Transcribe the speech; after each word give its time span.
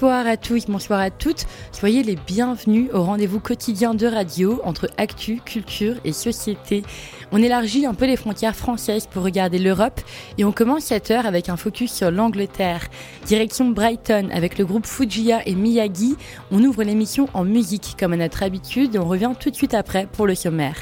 Bonsoir 0.00 0.26
à 0.26 0.38
tous, 0.38 0.64
bonsoir 0.64 0.98
à 0.98 1.10
toutes. 1.10 1.44
Soyez 1.72 2.02
les 2.02 2.16
bienvenus 2.16 2.88
au 2.94 3.02
rendez-vous 3.02 3.38
quotidien 3.38 3.92
de 3.92 4.06
radio 4.06 4.58
entre 4.64 4.88
actu, 4.96 5.42
culture 5.44 5.96
et 6.06 6.14
société. 6.14 6.84
On 7.32 7.42
élargit 7.42 7.84
un 7.84 7.92
peu 7.92 8.06
les 8.06 8.16
frontières 8.16 8.56
françaises 8.56 9.06
pour 9.06 9.22
regarder 9.22 9.58
l'Europe 9.58 10.00
et 10.38 10.44
on 10.46 10.52
commence 10.52 10.84
cette 10.84 11.10
heure 11.10 11.26
avec 11.26 11.50
un 11.50 11.58
focus 11.58 11.92
sur 11.92 12.10
l'Angleterre. 12.10 12.88
Direction 13.26 13.68
Brighton 13.68 14.30
avec 14.32 14.56
le 14.56 14.64
groupe 14.64 14.86
Fujia 14.86 15.46
et 15.46 15.54
Miyagi. 15.54 16.16
On 16.50 16.64
ouvre 16.64 16.82
l'émission 16.82 17.28
en 17.34 17.44
musique 17.44 17.94
comme 18.00 18.14
à 18.14 18.16
notre 18.16 18.42
habitude 18.42 18.94
et 18.94 18.98
on 18.98 19.06
revient 19.06 19.32
tout 19.38 19.50
de 19.50 19.56
suite 19.56 19.74
après 19.74 20.08
pour 20.10 20.26
le 20.26 20.34
sommaire. 20.34 20.76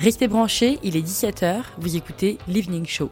Restez 0.00 0.26
branchés, 0.26 0.80
il 0.82 0.96
est 0.96 1.06
17h, 1.06 1.58
vous 1.78 1.94
écoutez 1.94 2.38
l'Evening 2.48 2.86
Show. 2.86 3.08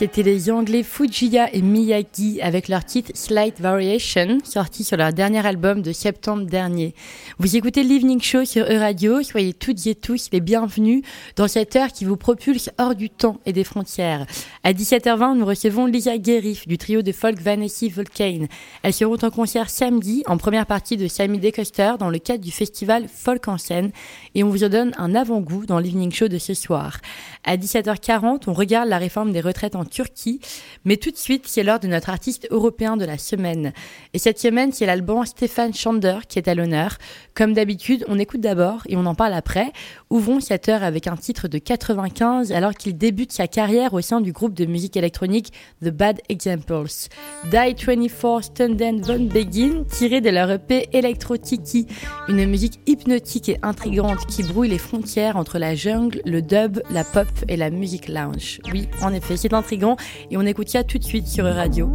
C'était 0.00 0.22
les 0.22 0.50
Anglais 0.50 0.82
Fujia 0.82 1.54
et 1.54 1.60
Miyagi 1.60 2.40
avec 2.40 2.68
leur 2.68 2.86
titre 2.86 3.10
Slight 3.12 3.60
Variation, 3.60 4.38
sorti 4.44 4.82
sur 4.82 4.96
leur 4.96 5.12
dernier 5.12 5.46
album 5.46 5.82
de 5.82 5.92
septembre 5.92 6.46
dernier. 6.46 6.94
Vous 7.38 7.54
écoutez 7.54 7.82
l'Evening 7.82 8.22
Show 8.22 8.46
sur 8.46 8.64
E-Radio, 8.64 9.22
soyez 9.22 9.52
toutes 9.52 9.86
et 9.86 9.94
tous 9.94 10.30
les 10.32 10.40
bienvenus 10.40 11.02
dans 11.36 11.48
cette 11.48 11.76
heure 11.76 11.92
qui 11.92 12.06
vous 12.06 12.16
propulse 12.16 12.70
hors 12.78 12.94
du 12.94 13.10
temps 13.10 13.40
et 13.44 13.52
des 13.52 13.62
frontières. 13.62 14.24
À 14.64 14.72
17h20, 14.72 15.36
nous 15.36 15.44
recevons 15.44 15.84
Lisa 15.84 16.16
Guérif 16.16 16.66
du 16.66 16.78
trio 16.78 17.02
de 17.02 17.12
folk 17.12 17.38
Vanessa 17.38 17.84
Volcane. 17.94 18.48
Elles 18.82 18.94
seront 18.94 19.18
en 19.20 19.30
concert 19.30 19.68
samedi 19.68 20.22
en 20.24 20.38
première 20.38 20.64
partie 20.64 20.96
de 20.96 21.08
Sammy 21.08 21.40
Decoster 21.40 21.96
dans 21.98 22.08
le 22.08 22.18
cadre 22.18 22.42
du 22.42 22.52
festival 22.52 23.04
Folk 23.06 23.48
en 23.48 23.58
scène 23.58 23.90
et 24.34 24.44
on 24.44 24.48
vous 24.48 24.64
en 24.64 24.70
donne 24.70 24.94
un 24.96 25.14
avant-goût 25.14 25.66
dans 25.66 25.78
l'Evening 25.78 26.10
Show 26.10 26.28
de 26.28 26.38
ce 26.38 26.54
soir. 26.54 27.00
À 27.44 27.58
17h40, 27.58 28.44
on 28.46 28.54
regarde 28.54 28.88
la 28.88 28.96
réforme 28.96 29.32
des 29.32 29.42
retraites 29.42 29.76
en 29.76 29.84
Turquie. 29.90 30.40
Mais 30.86 30.96
tout 30.96 31.10
de 31.10 31.16
suite, 31.16 31.46
c'est 31.46 31.62
l'heure 31.62 31.80
de 31.80 31.88
notre 31.88 32.08
artiste 32.08 32.48
européen 32.50 32.96
de 32.96 33.04
la 33.04 33.18
semaine. 33.18 33.72
Et 34.14 34.18
cette 34.18 34.38
semaine, 34.38 34.72
c'est 34.72 34.86
l'album 34.86 35.10
Stéphane 35.26 35.74
Schander 35.74 36.18
qui 36.28 36.38
est 36.38 36.48
à 36.48 36.54
l'honneur. 36.54 36.96
Comme 37.34 37.52
d'habitude, 37.52 38.04
on 38.08 38.18
écoute 38.18 38.40
d'abord 38.40 38.82
et 38.88 38.96
on 38.96 39.06
en 39.06 39.14
parle 39.14 39.34
après. 39.34 39.72
Ouvrons 40.08 40.40
cette 40.40 40.68
heure 40.68 40.82
avec 40.82 41.06
un 41.06 41.16
titre 41.16 41.48
de 41.48 41.58
95 41.58 42.52
alors 42.52 42.74
qu'il 42.74 42.96
débute 42.96 43.32
sa 43.32 43.48
carrière 43.48 43.94
au 43.94 44.00
sein 44.00 44.20
du 44.20 44.32
groupe 44.32 44.54
de 44.54 44.66
musique 44.66 44.96
électronique 44.96 45.52
The 45.82 45.88
Bad 45.88 46.20
Examples. 46.28 47.08
Die 47.50 47.74
24 47.74 48.42
Stunden 48.42 49.00
Von 49.02 49.24
Begin, 49.24 49.84
tiré 49.90 50.20
de 50.20 50.30
leur 50.30 50.50
EP 50.50 50.88
Electro 50.92 51.36
Tiki, 51.36 51.86
une 52.28 52.46
musique 52.46 52.80
hypnotique 52.86 53.48
et 53.48 53.58
intrigante 53.62 54.26
qui 54.26 54.42
brouille 54.42 54.68
les 54.68 54.78
frontières 54.78 55.36
entre 55.36 55.58
la 55.58 55.74
jungle, 55.74 56.20
le 56.24 56.42
dub, 56.42 56.80
la 56.90 57.04
pop 57.04 57.28
et 57.48 57.56
la 57.56 57.70
musique 57.70 58.08
lounge. 58.08 58.60
Oui, 58.72 58.88
en 59.02 59.12
effet, 59.12 59.36
c'est 59.36 59.52
intrigant 59.52 59.79
et 60.30 60.36
on 60.36 60.42
écoute 60.42 60.68
ça 60.68 60.84
tout 60.84 60.98
de 60.98 61.04
suite 61.04 61.26
sur 61.26 61.44
Radio. 61.44 61.92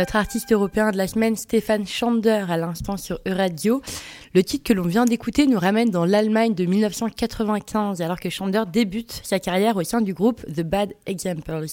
Notre 0.00 0.16
artiste 0.16 0.50
européen 0.50 0.92
de 0.92 0.96
la 0.96 1.06
semaine, 1.06 1.36
Stéphane 1.36 1.86
Schander, 1.86 2.46
à 2.48 2.56
l'instant 2.56 2.96
sur 2.96 3.20
Euradio. 3.26 3.82
Le 4.32 4.44
titre 4.44 4.62
que 4.62 4.72
l'on 4.72 4.84
vient 4.84 5.06
d'écouter 5.06 5.48
nous 5.48 5.58
ramène 5.58 5.90
dans 5.90 6.04
l'Allemagne 6.04 6.54
de 6.54 6.64
1995, 6.64 8.00
alors 8.00 8.20
que 8.20 8.30
Schander 8.30 8.62
débute 8.72 9.20
sa 9.24 9.40
carrière 9.40 9.76
au 9.76 9.82
sein 9.82 10.00
du 10.00 10.14
groupe 10.14 10.46
The 10.46 10.60
Bad 10.60 10.94
Examples. 11.06 11.66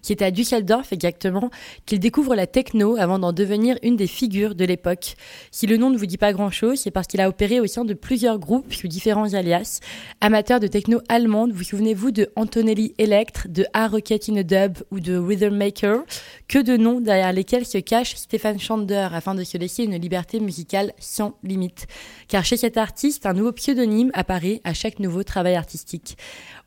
C'est 0.00 0.22
à 0.22 0.30
Düsseldorf 0.30 0.90
exactement 0.90 1.50
qu'il 1.84 2.00
découvre 2.00 2.34
la 2.34 2.46
techno 2.46 2.96
avant 2.96 3.18
d'en 3.18 3.34
devenir 3.34 3.76
une 3.82 3.96
des 3.96 4.06
figures 4.06 4.54
de 4.54 4.64
l'époque. 4.64 5.16
Si 5.50 5.66
le 5.66 5.76
nom 5.76 5.90
ne 5.90 5.98
vous 5.98 6.06
dit 6.06 6.16
pas 6.16 6.32
grand-chose, 6.32 6.80
c'est 6.80 6.90
parce 6.90 7.06
qu'il 7.06 7.20
a 7.20 7.28
opéré 7.28 7.60
au 7.60 7.66
sein 7.66 7.84
de 7.84 7.92
plusieurs 7.92 8.38
groupes 8.38 8.72
sous 8.72 8.88
différents 8.88 9.34
alias. 9.34 9.80
Amateur 10.22 10.60
de 10.60 10.66
techno 10.66 11.02
allemande, 11.10 11.52
vous 11.52 11.64
souvenez-vous 11.64 12.10
de 12.10 12.30
Antonelli 12.36 12.94
Elect, 12.96 13.48
de 13.48 13.66
A 13.74 13.86
Rocket 13.86 14.30
in 14.30 14.36
a 14.36 14.42
Dub 14.44 14.78
ou 14.90 15.00
de 15.00 15.18
Rhythm 15.18 15.54
Maker? 15.54 15.98
Que 16.48 16.58
de 16.58 16.78
noms 16.78 17.02
derrière 17.02 17.34
lesquels 17.34 17.66
se 17.66 17.76
cache 17.76 18.14
Stéphane 18.14 18.58
Schander 18.58 19.08
afin 19.12 19.34
de 19.34 19.44
se 19.44 19.58
laisser 19.58 19.84
une 19.84 19.96
liberté 19.96 20.40
musicale 20.40 20.94
sans 20.98 21.34
limite. 21.42 21.86
Car 22.28 22.44
chez 22.44 22.56
cet 22.58 22.76
artiste, 22.76 23.24
un 23.24 23.32
nouveau 23.32 23.52
pseudonyme 23.52 24.10
apparaît 24.12 24.60
à 24.64 24.74
chaque 24.74 24.98
nouveau 24.98 25.22
travail 25.22 25.54
artistique. 25.54 26.18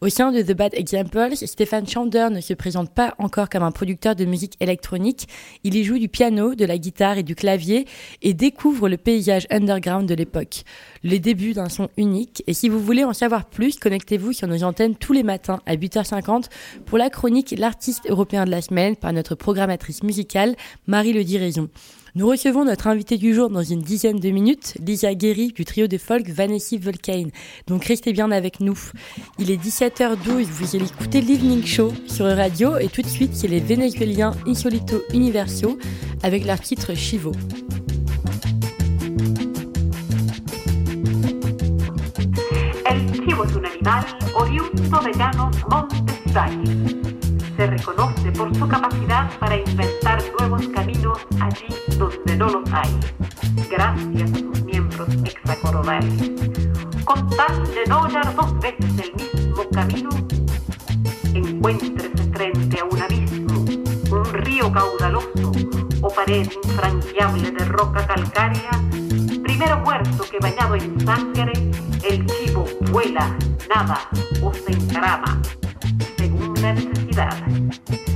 Au 0.01 0.09
sein 0.09 0.31
de 0.31 0.41
The 0.41 0.53
Bad 0.53 0.73
Examples, 0.73 1.35
Stéphane 1.35 1.87
Schander 1.87 2.29
ne 2.31 2.41
se 2.41 2.55
présente 2.55 2.91
pas 2.91 3.13
encore 3.19 3.49
comme 3.49 3.61
un 3.61 3.71
producteur 3.71 4.15
de 4.15 4.25
musique 4.25 4.57
électronique. 4.59 5.27
Il 5.63 5.75
y 5.75 5.83
joue 5.83 5.99
du 5.99 6.09
piano, 6.09 6.55
de 6.55 6.65
la 6.65 6.79
guitare 6.79 7.19
et 7.19 7.23
du 7.23 7.35
clavier 7.35 7.85
et 8.23 8.33
découvre 8.33 8.89
le 8.89 8.97
paysage 8.97 9.45
underground 9.51 10.09
de 10.09 10.15
l'époque. 10.15 10.63
Les 11.03 11.19
débuts 11.19 11.53
d'un 11.53 11.69
son 11.69 11.89
unique. 11.97 12.43
Et 12.47 12.55
si 12.55 12.67
vous 12.67 12.79
voulez 12.79 13.03
en 13.03 13.13
savoir 13.13 13.45
plus, 13.45 13.77
connectez-vous 13.77 14.33
sur 14.33 14.47
nos 14.47 14.63
antennes 14.63 14.95
tous 14.95 15.13
les 15.13 15.23
matins 15.23 15.61
à 15.67 15.75
8h50 15.75 16.45
pour 16.85 16.97
la 16.97 17.11
chronique 17.11 17.53
L'artiste 17.57 18.09
européen 18.09 18.45
de 18.45 18.51
la 18.51 18.63
semaine 18.63 18.95
par 18.95 19.13
notre 19.13 19.35
programmatrice 19.35 20.01
musicale 20.01 20.55
Marie 20.87 21.13
Le 21.13 21.23
Diraison. 21.23 21.69
Nous 22.13 22.27
recevons 22.27 22.65
notre 22.65 22.87
invité 22.87 23.17
du 23.17 23.33
jour 23.33 23.49
dans 23.49 23.63
une 23.63 23.81
dizaine 23.81 24.19
de 24.19 24.29
minutes, 24.31 24.73
Lisa 24.85 25.15
Guéry 25.15 25.53
du 25.53 25.63
trio 25.63 25.87
de 25.87 25.97
folk 25.97 26.27
Vanessa 26.27 26.75
Volcane. 26.77 27.31
Donc 27.67 27.85
restez 27.85 28.11
bien 28.11 28.31
avec 28.31 28.59
nous. 28.59 28.77
Il 29.39 29.49
est 29.49 29.55
17h12, 29.55 30.43
vous 30.43 30.75
allez 30.75 30.85
écouter 30.85 31.21
l'Evening 31.21 31.65
Show 31.65 31.93
sur 32.07 32.25
Radio 32.25 32.77
et 32.77 32.89
tout 32.89 33.01
de 33.01 33.07
suite 33.07 33.33
c'est 33.33 33.47
les 33.47 33.61
Vénézuéliens 33.61 34.33
Insolito 34.45 35.01
Universo 35.13 35.77
avec 36.21 36.45
leur 36.45 36.59
titre 36.59 36.93
Chivo. 36.95 37.31
Se 47.61 47.67
reconoce 47.67 48.31
por 48.31 48.55
su 48.55 48.67
capacidad 48.67 49.29
para 49.37 49.55
inventar 49.55 50.19
nuevos 50.39 50.67
caminos 50.69 51.19
allí 51.39 51.67
donde 51.95 52.35
no 52.35 52.49
los 52.49 52.73
hay, 52.73 52.89
gracias 53.69 54.31
a 54.33 54.37
sus 54.39 54.63
miembros 54.63 55.07
hexacoronales. 55.23 56.31
Con 57.05 57.29
tal 57.29 57.63
de 57.67 57.85
no 57.87 58.01
hallar 58.01 58.35
dos 58.35 58.59
veces 58.61 58.91
el 58.97 59.13
mismo 59.13 59.63
camino, 59.71 60.09
encuéntrese 61.35 62.31
frente 62.33 62.79
a 62.79 62.85
un 62.85 62.99
abismo, 62.99 63.65
un 64.09 64.25
río 64.33 64.71
caudaloso 64.71 65.51
o 66.01 66.07
pared 66.09 66.49
infranqueable 66.63 67.51
de 67.51 67.65
roca 67.65 68.07
calcárea, 68.07 68.71
primero 69.43 69.77
muerto 69.81 70.25
que 70.31 70.39
bañado 70.39 70.73
en 70.77 70.99
sangre, 71.01 71.53
el 72.09 72.25
chivo 72.25 72.65
vuela, 72.91 73.37
nada 73.69 74.09
o 74.41 74.51
se 74.51 74.71
encarama 74.71 75.39
según 76.17 76.53
la 76.59 76.73
necesidad, 76.73 77.00
criatividade. 77.11 78.10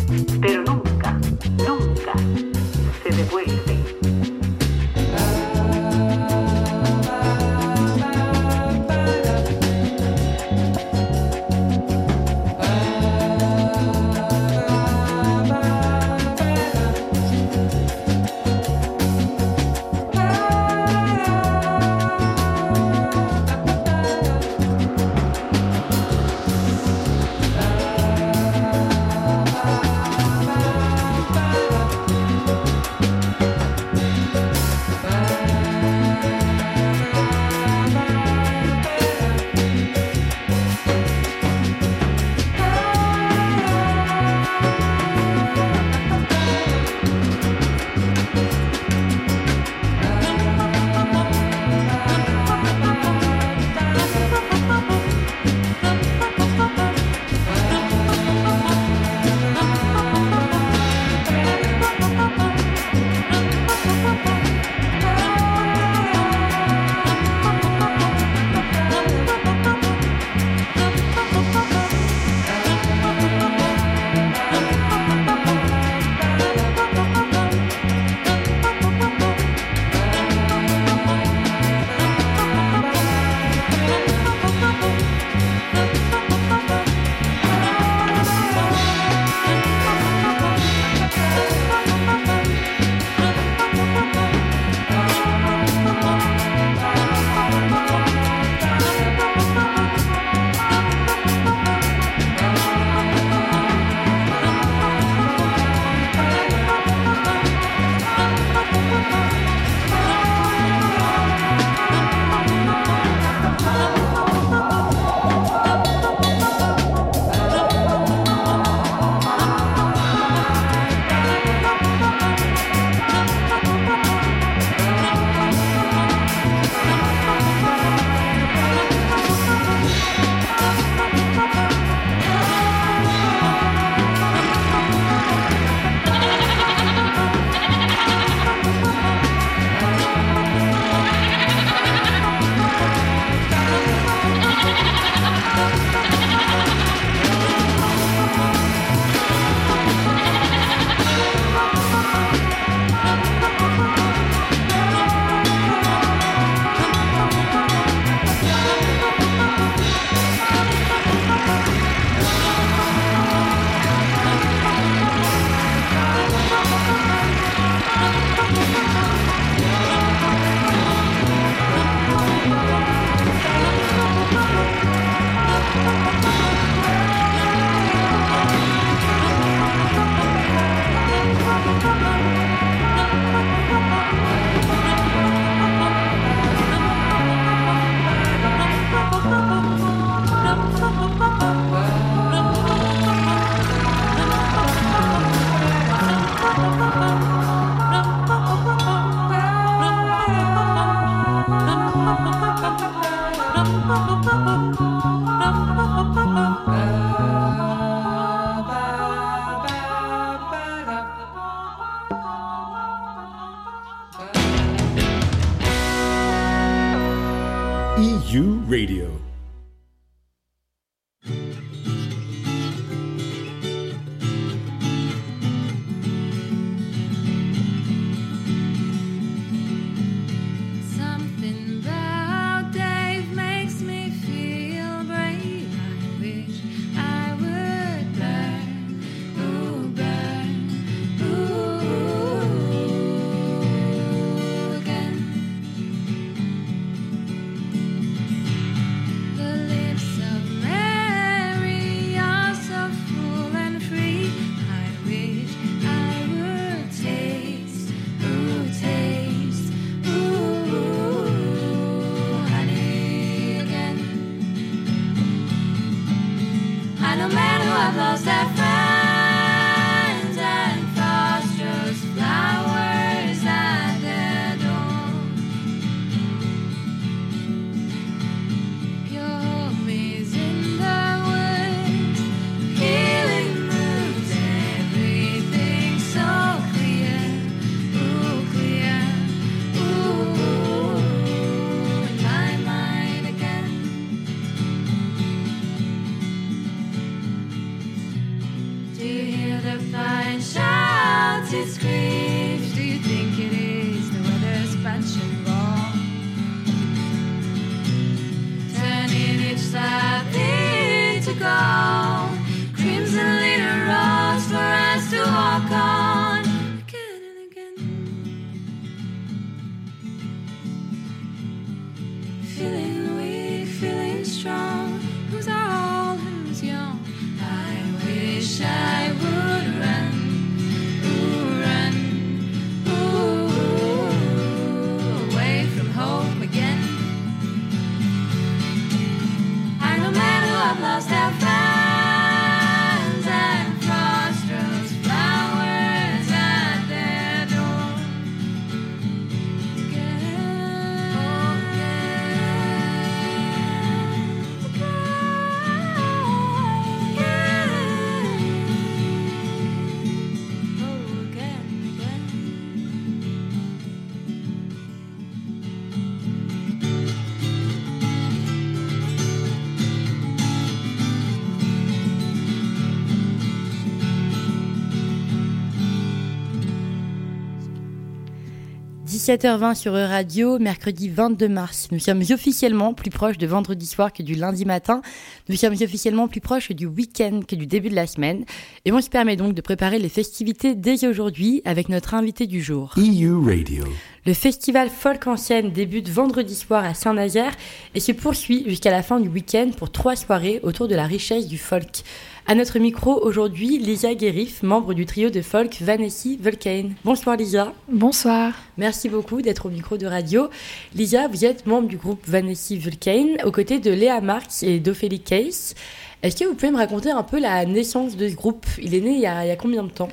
17h20 379.26 379.74
sur 379.74 379.94
Radio, 379.94 380.60
mercredi 380.60 381.10
22 381.10 381.48
mars. 381.48 381.88
Nous 381.92 381.98
sommes 381.98 382.22
officiellement 382.30 382.94
plus 382.94 383.10
proches 383.10 383.40
de 383.40 383.48
vendredi 383.48 383.88
soir 383.88 384.14
que 384.14 384.22
du 384.22 384.36
lundi 384.36 384.66
matin. 384.66 385.02
Nous 385.50 385.56
sommes 385.56 385.74
officiellement 385.74 386.28
plus 386.28 386.42
proches 386.42 386.72
du 386.72 386.86
week-end 386.86 387.40
que 387.48 387.56
du 387.56 387.66
début 387.66 387.90
de 387.90 387.96
la 387.96 388.06
semaine. 388.06 388.46
Et 388.86 388.92
on 388.92 389.02
se 389.02 389.10
permet 389.10 389.36
donc 389.36 389.56
de 389.56 389.62
préparer 389.62 389.98
les 389.98 390.10
festivités 390.10 390.76
dès 390.76 391.08
aujourd'hui 391.08 391.64
avec 391.66 391.90
notre 391.90 392.14
invité 392.14 392.46
du 392.46 392.62
jour. 392.62 392.94
EU 392.98 393.36
Radio. 393.44 393.86
Le 394.28 394.34
festival 394.34 394.90
Folk 394.90 395.26
en 395.26 395.38
scène 395.38 395.72
débute 395.72 396.10
vendredi 396.10 396.54
soir 396.54 396.84
à 396.84 396.94
Saint-Nazaire 396.94 397.56
et 397.96 398.00
se 398.00 398.12
poursuit 398.12 398.64
jusqu'à 398.68 398.92
la 398.92 399.02
fin 399.02 399.20
du 399.20 399.30
week-end 399.30 399.72
pour 399.76 399.92
trois 399.92 400.16
soirées 400.16 400.60
autour 400.62 400.88
de 400.88 400.94
la 400.94 401.06
richesse 401.06 401.48
du 401.48 401.58
folk. 401.58 402.04
À 402.48 402.54
notre 402.54 402.78
micro 402.78 403.20
aujourd'hui, 403.26 403.80
Lisa 403.80 404.14
Guérif, 404.14 404.62
membre 404.62 404.94
du 404.94 405.08
trio 405.08 405.32
de 405.32 405.42
folk 405.42 405.78
Vanessi 405.82 406.38
Vulcane. 406.40 406.94
Bonsoir 407.04 407.38
Lisa. 407.38 407.74
Bonsoir. 407.92 408.54
Merci 408.78 409.10
beaucoup 409.10 409.42
d'être 409.42 409.66
au 409.66 409.70
micro 409.70 409.98
de 409.98 410.06
radio. 410.06 410.50
Lisa, 410.94 411.28
vous 411.28 411.44
êtes 411.44 411.66
membre 411.66 411.88
du 411.88 411.98
groupe 411.98 412.22
Vanessi 412.28 412.78
Vulcane 412.78 413.38
aux 413.46 413.52
côtés 413.52 413.80
de 413.80 413.90
Léa 413.90 414.22
Marx 414.22 414.62
et 414.62 414.80
d'Ophélie 414.80 415.22
Case. 415.22 415.74
Est-ce 416.22 416.36
que 416.36 416.46
vous 416.46 416.54
pouvez 416.54 416.72
me 416.72 416.78
raconter 416.78 417.10
un 417.10 417.24
peu 417.24 417.40
la 417.40 417.66
naissance 417.66 418.16
de 418.16 418.30
ce 418.30 418.36
groupe? 418.36 418.68
Il 418.80 418.94
est 418.94 419.02
né 419.02 419.16
il 419.16 419.22
y, 419.22 419.26
a, 419.26 419.44
il 419.44 419.48
y 419.48 419.52
a 419.52 419.56
combien 419.56 419.82
de 419.82 419.90
temps? 419.90 420.10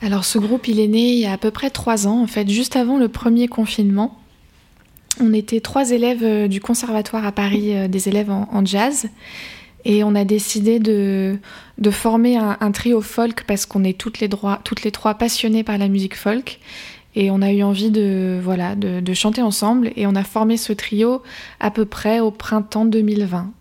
Alors 0.00 0.24
ce 0.24 0.38
groupe, 0.38 0.66
il 0.68 0.80
est 0.80 0.88
né 0.88 1.12
il 1.12 1.18
y 1.18 1.26
a 1.26 1.32
à 1.32 1.38
peu 1.38 1.50
près 1.50 1.68
trois 1.68 2.06
ans, 2.06 2.22
en 2.22 2.26
fait, 2.26 2.48
juste 2.48 2.76
avant 2.76 2.96
le 2.96 3.08
premier 3.08 3.46
confinement. 3.46 4.18
On 5.20 5.34
était 5.34 5.60
trois 5.60 5.90
élèves 5.90 6.24
euh, 6.24 6.48
du 6.48 6.62
conservatoire 6.62 7.26
à 7.26 7.32
Paris, 7.32 7.76
euh, 7.76 7.88
des 7.88 8.08
élèves 8.08 8.30
en, 8.30 8.48
en 8.50 8.64
jazz. 8.64 9.10
Et 9.84 10.02
on 10.02 10.14
a 10.14 10.24
décidé 10.24 10.78
de, 10.78 11.38
de 11.78 11.90
former 11.90 12.36
un, 12.36 12.56
un, 12.60 12.70
trio 12.72 13.00
folk 13.00 13.44
parce 13.46 13.66
qu'on 13.66 13.84
est 13.84 13.98
toutes 13.98 14.20
les, 14.20 14.28
droits, 14.28 14.60
toutes 14.64 14.82
les 14.82 14.90
trois 14.90 15.14
passionnées 15.14 15.62
par 15.62 15.78
la 15.78 15.88
musique 15.88 16.16
folk. 16.16 16.58
Et 17.16 17.30
on 17.30 17.42
a 17.42 17.52
eu 17.52 17.62
envie 17.62 17.90
de, 17.90 18.40
voilà, 18.42 18.74
de, 18.74 19.00
de, 19.00 19.14
chanter 19.14 19.42
ensemble. 19.42 19.92
Et 19.96 20.06
on 20.06 20.14
a 20.14 20.24
formé 20.24 20.56
ce 20.56 20.72
trio 20.72 21.22
à 21.60 21.70
peu 21.70 21.84
près 21.84 22.20
au 22.20 22.30
printemps 22.30 22.86
2020. 22.86 23.52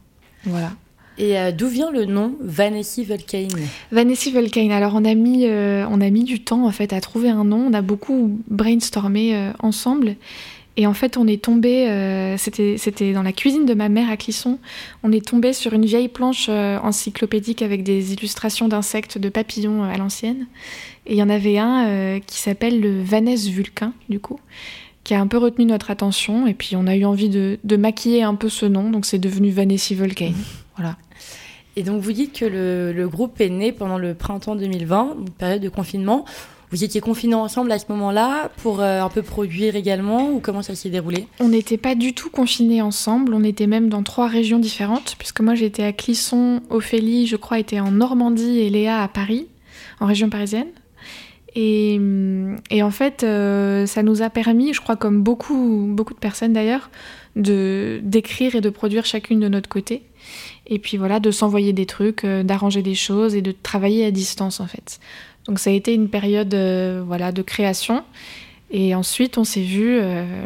Voilà. 0.46 0.72
Et 1.18 1.38
euh, 1.38 1.52
d'où 1.52 1.68
vient 1.68 1.92
le 1.92 2.06
nom 2.06 2.36
Vanessi 2.42 3.04
Vulcane 3.04 3.50
Vanessi 3.92 4.32
Vulcane. 4.32 4.72
Alors 4.72 4.94
on 4.96 5.06
a 5.06 5.14
mis 5.14 5.46
euh, 5.46 5.86
on 5.90 6.02
a 6.02 6.10
mis 6.10 6.24
du 6.24 6.44
temps 6.44 6.66
en 6.66 6.72
fait 6.72 6.92
à 6.94 7.02
trouver 7.02 7.30
un 7.30 7.44
nom. 7.44 7.68
On 7.70 7.74
a 7.74 7.82
beaucoup 7.82 8.40
brainstormé 8.48 9.36
euh, 9.36 9.52
ensemble. 9.60 10.16
Et 10.76 10.88
en 10.88 10.94
fait, 10.94 11.18
on 11.18 11.28
est 11.28 11.42
tombé, 11.42 11.88
euh, 11.88 12.36
c'était 12.38 13.14
dans 13.14 13.22
la 13.22 13.32
cuisine 13.32 13.66
de 13.66 13.76
ma 13.76 13.90
mère 13.90 14.10
à 14.10 14.18
Clisson, 14.18 14.58
on 15.04 15.12
est 15.12 15.24
tombé 15.24 15.54
sur 15.54 15.74
une 15.74 15.86
vieille 15.86 16.08
planche 16.08 16.48
euh, 16.50 16.80
encyclopédique 16.80 17.62
avec 17.62 17.84
des 17.84 18.14
illustrations 18.14 18.68
d'insectes, 18.68 19.20
de 19.20 19.30
papillons 19.30 19.84
euh, 19.84 19.94
à 19.94 19.98
l'ancienne. 19.98 20.48
Et 21.06 21.14
il 21.14 21.18
y 21.18 21.24
en 21.24 21.30
avait 21.30 21.58
un 21.58 22.20
qui 22.26 22.40
s'appelle 22.40 22.80
le 22.80 23.04
Vanesse 23.04 23.48
Vulcain, 23.48 23.94
du 24.08 24.20
coup, 24.22 24.40
qui 25.04 25.14
a 25.14 25.20
un 25.20 25.28
peu 25.28 25.38
retenu 25.38 25.66
notre 25.66 25.92
attention. 25.92 26.48
Et 26.48 26.54
puis 26.54 26.76
on 26.78 26.88
a 26.88 26.96
eu 26.96 27.04
envie 27.04 27.30
de, 27.30 27.76
maquiller 27.76 28.24
un 28.24 28.36
peu 28.36 28.48
ce 28.48 28.66
nom, 28.66 28.90
donc 28.90 29.06
c'est 29.06 29.20
devenu 29.20 29.52
Vanessi 29.52 29.96
Vulcane. 29.96 30.34
Voilà. 30.78 30.96
Et 31.76 31.84
donc 31.84 32.02
vous 32.02 32.14
dites 32.14 32.40
que 32.40 32.46
le, 32.46 32.94
le, 32.94 33.10
groupe 33.10 33.42
est 33.42 33.50
né 33.50 33.74
pendant 33.74 33.98
le 33.98 34.14
printemps 34.14 34.56
2020, 34.56 35.18
une 35.20 35.30
période 35.30 35.62
de 35.62 35.70
confinement. 35.70 36.24
Vous 36.74 36.84
étiez 36.84 37.02
confinés 37.02 37.36
ensemble 37.36 37.72
à 37.72 37.78
ce 37.78 37.86
moment-là 37.90 38.50
pour 38.64 38.82
euh, 38.82 39.00
un 39.00 39.10
peu 39.10 39.22
produire 39.22 39.76
également 39.76 40.32
ou 40.32 40.40
comment 40.40 40.64
ça 40.64 40.74
s'est 40.74 40.90
déroulé? 40.90 41.28
On 41.40 41.50
n'était 41.50 41.78
pas 41.78 41.94
du 41.94 42.16
tout 42.16 42.32
confinés 42.32 42.82
ensemble, 42.82 43.36
on 43.36 43.44
était 43.44 43.68
même 43.68 43.90
dans 43.90 44.02
trois 44.02 44.28
régions 44.28 44.58
différentes, 44.58 45.16
puisque 45.20 45.42
moi 45.42 45.54
j'étais 45.54 45.84
à 45.84 45.94
Clisson, 45.94 46.62
Ophélie, 46.72 47.28
je 47.28 47.36
crois, 47.36 47.60
était 47.60 47.80
en 47.80 47.92
Normandie 47.92 48.58
et 48.58 48.72
Léa 48.72 49.04
à 49.04 49.08
Paris, 49.08 49.50
en 50.00 50.08
région 50.08 50.32
parisienne. 50.32 50.66
Et, 51.56 52.00
en 52.82 52.90
fait, 52.90 53.22
ça 53.22 54.02
nous 54.02 54.24
a 54.24 54.32
permis, 54.32 54.74
je 54.74 54.82
crois 54.82 54.96
comme 54.96 55.22
beaucoup, 55.22 55.86
beaucoup 55.92 56.16
de 56.16 56.20
personnes 56.20 56.54
d'ailleurs, 56.54 56.90
de 57.36 58.00
d'écrire 58.02 58.56
et 58.56 58.62
de 58.62 58.72
produire 58.72 59.06
chacune 59.06 59.40
de 59.40 59.48
notre 59.48 59.70
côté. 59.70 60.02
Et 60.66 60.80
puis 60.80 60.98
voilà, 60.98 61.20
de 61.20 61.30
s'envoyer 61.30 61.72
des 61.72 61.86
trucs, 61.86 62.26
d'arranger 62.26 62.82
des 62.82 62.96
choses 62.96 63.36
et 63.36 63.44
de 63.44 63.52
travailler 63.52 64.04
à 64.04 64.10
distance 64.10 64.60
en 64.60 64.66
fait. 64.66 65.00
Donc 65.48 65.60
ça 65.60 65.70
a 65.70 65.74
été 65.74 65.94
une 65.94 66.10
période 66.10 66.56
voilà, 67.06 67.32
de 67.32 67.42
création. 67.42 68.04
Et 68.72 68.96
ensuite, 68.96 69.38
on 69.38 69.44
s'est 69.44 69.62
vu 69.62 70.00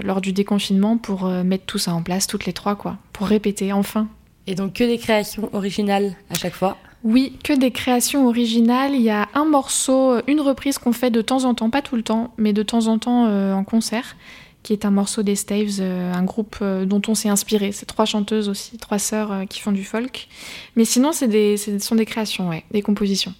lors 0.04 0.22
du 0.22 0.34
déconfinement 0.34 0.98
pour 0.98 1.28
mettre 1.28 1.66
tout 1.66 1.78
ça 1.78 1.94
en 1.94 2.02
place, 2.02 2.28
toutes 2.28 2.46
les 2.46 2.54
trois, 2.54 2.76
quoi, 2.76 2.98
pour 3.14 3.28
répéter 3.28 3.72
enfin. 3.72 4.08
Et 4.48 4.56
donc 4.56 4.74
que 4.74 4.84
des 4.84 4.98
créations 4.98 5.50
originales 5.54 6.16
à 6.30 6.34
chaque 6.34 6.54
fois? 6.54 6.78
Oui, 7.04 7.38
que 7.44 7.54
des 7.54 7.72
créations 7.72 8.28
originales. 8.28 8.94
Il 8.96 9.02
y 9.02 9.10
a 9.10 9.30
un 9.34 9.46
morceau, 9.46 10.20
une 10.28 10.42
reprise 10.42 10.78
qu'on 10.78 10.94
fait 10.94 11.12
de 11.12 11.22
temps 11.22 11.46
en 11.46 11.54
temps, 11.54 11.70
pas 11.70 11.82
tout 11.82 11.96
le 11.96 12.02
temps, 12.02 12.34
mais 12.38 12.54
de 12.54 12.64
temps 12.64 12.88
en 12.88 12.98
temps 12.98 13.28
euh, 13.28 13.54
en 13.54 13.64
concert, 13.64 14.16
qui 14.64 14.74
est 14.74 14.84
un 14.84 14.92
morceau 14.92 15.22
des 15.22 15.36
Staves, 15.36 15.80
euh, 15.80 16.14
un 16.14 16.24
groupe 16.24 16.58
euh, 16.62 16.86
dont 16.86 17.02
on 17.08 17.16
s'est 17.16 17.30
inspiré. 17.30 17.72
C'est 17.72 17.86
trois 17.86 18.06
chanteuses 18.06 18.50
aussi, 18.50 18.78
trois 18.78 19.00
sœurs 19.00 19.46
qui 19.50 19.62
font 19.62 19.72
du 19.72 19.84
folk. 19.84 20.28
Mais 20.76 20.86
sinon, 20.86 21.12
c'est 21.12 21.28
des, 21.28 21.56
ce 21.58 21.78
sont 21.80 21.96
des 21.96 22.06
créations, 22.06 22.50
ouais, 22.50 22.64
des 22.72 22.82
compositions. 22.82 23.34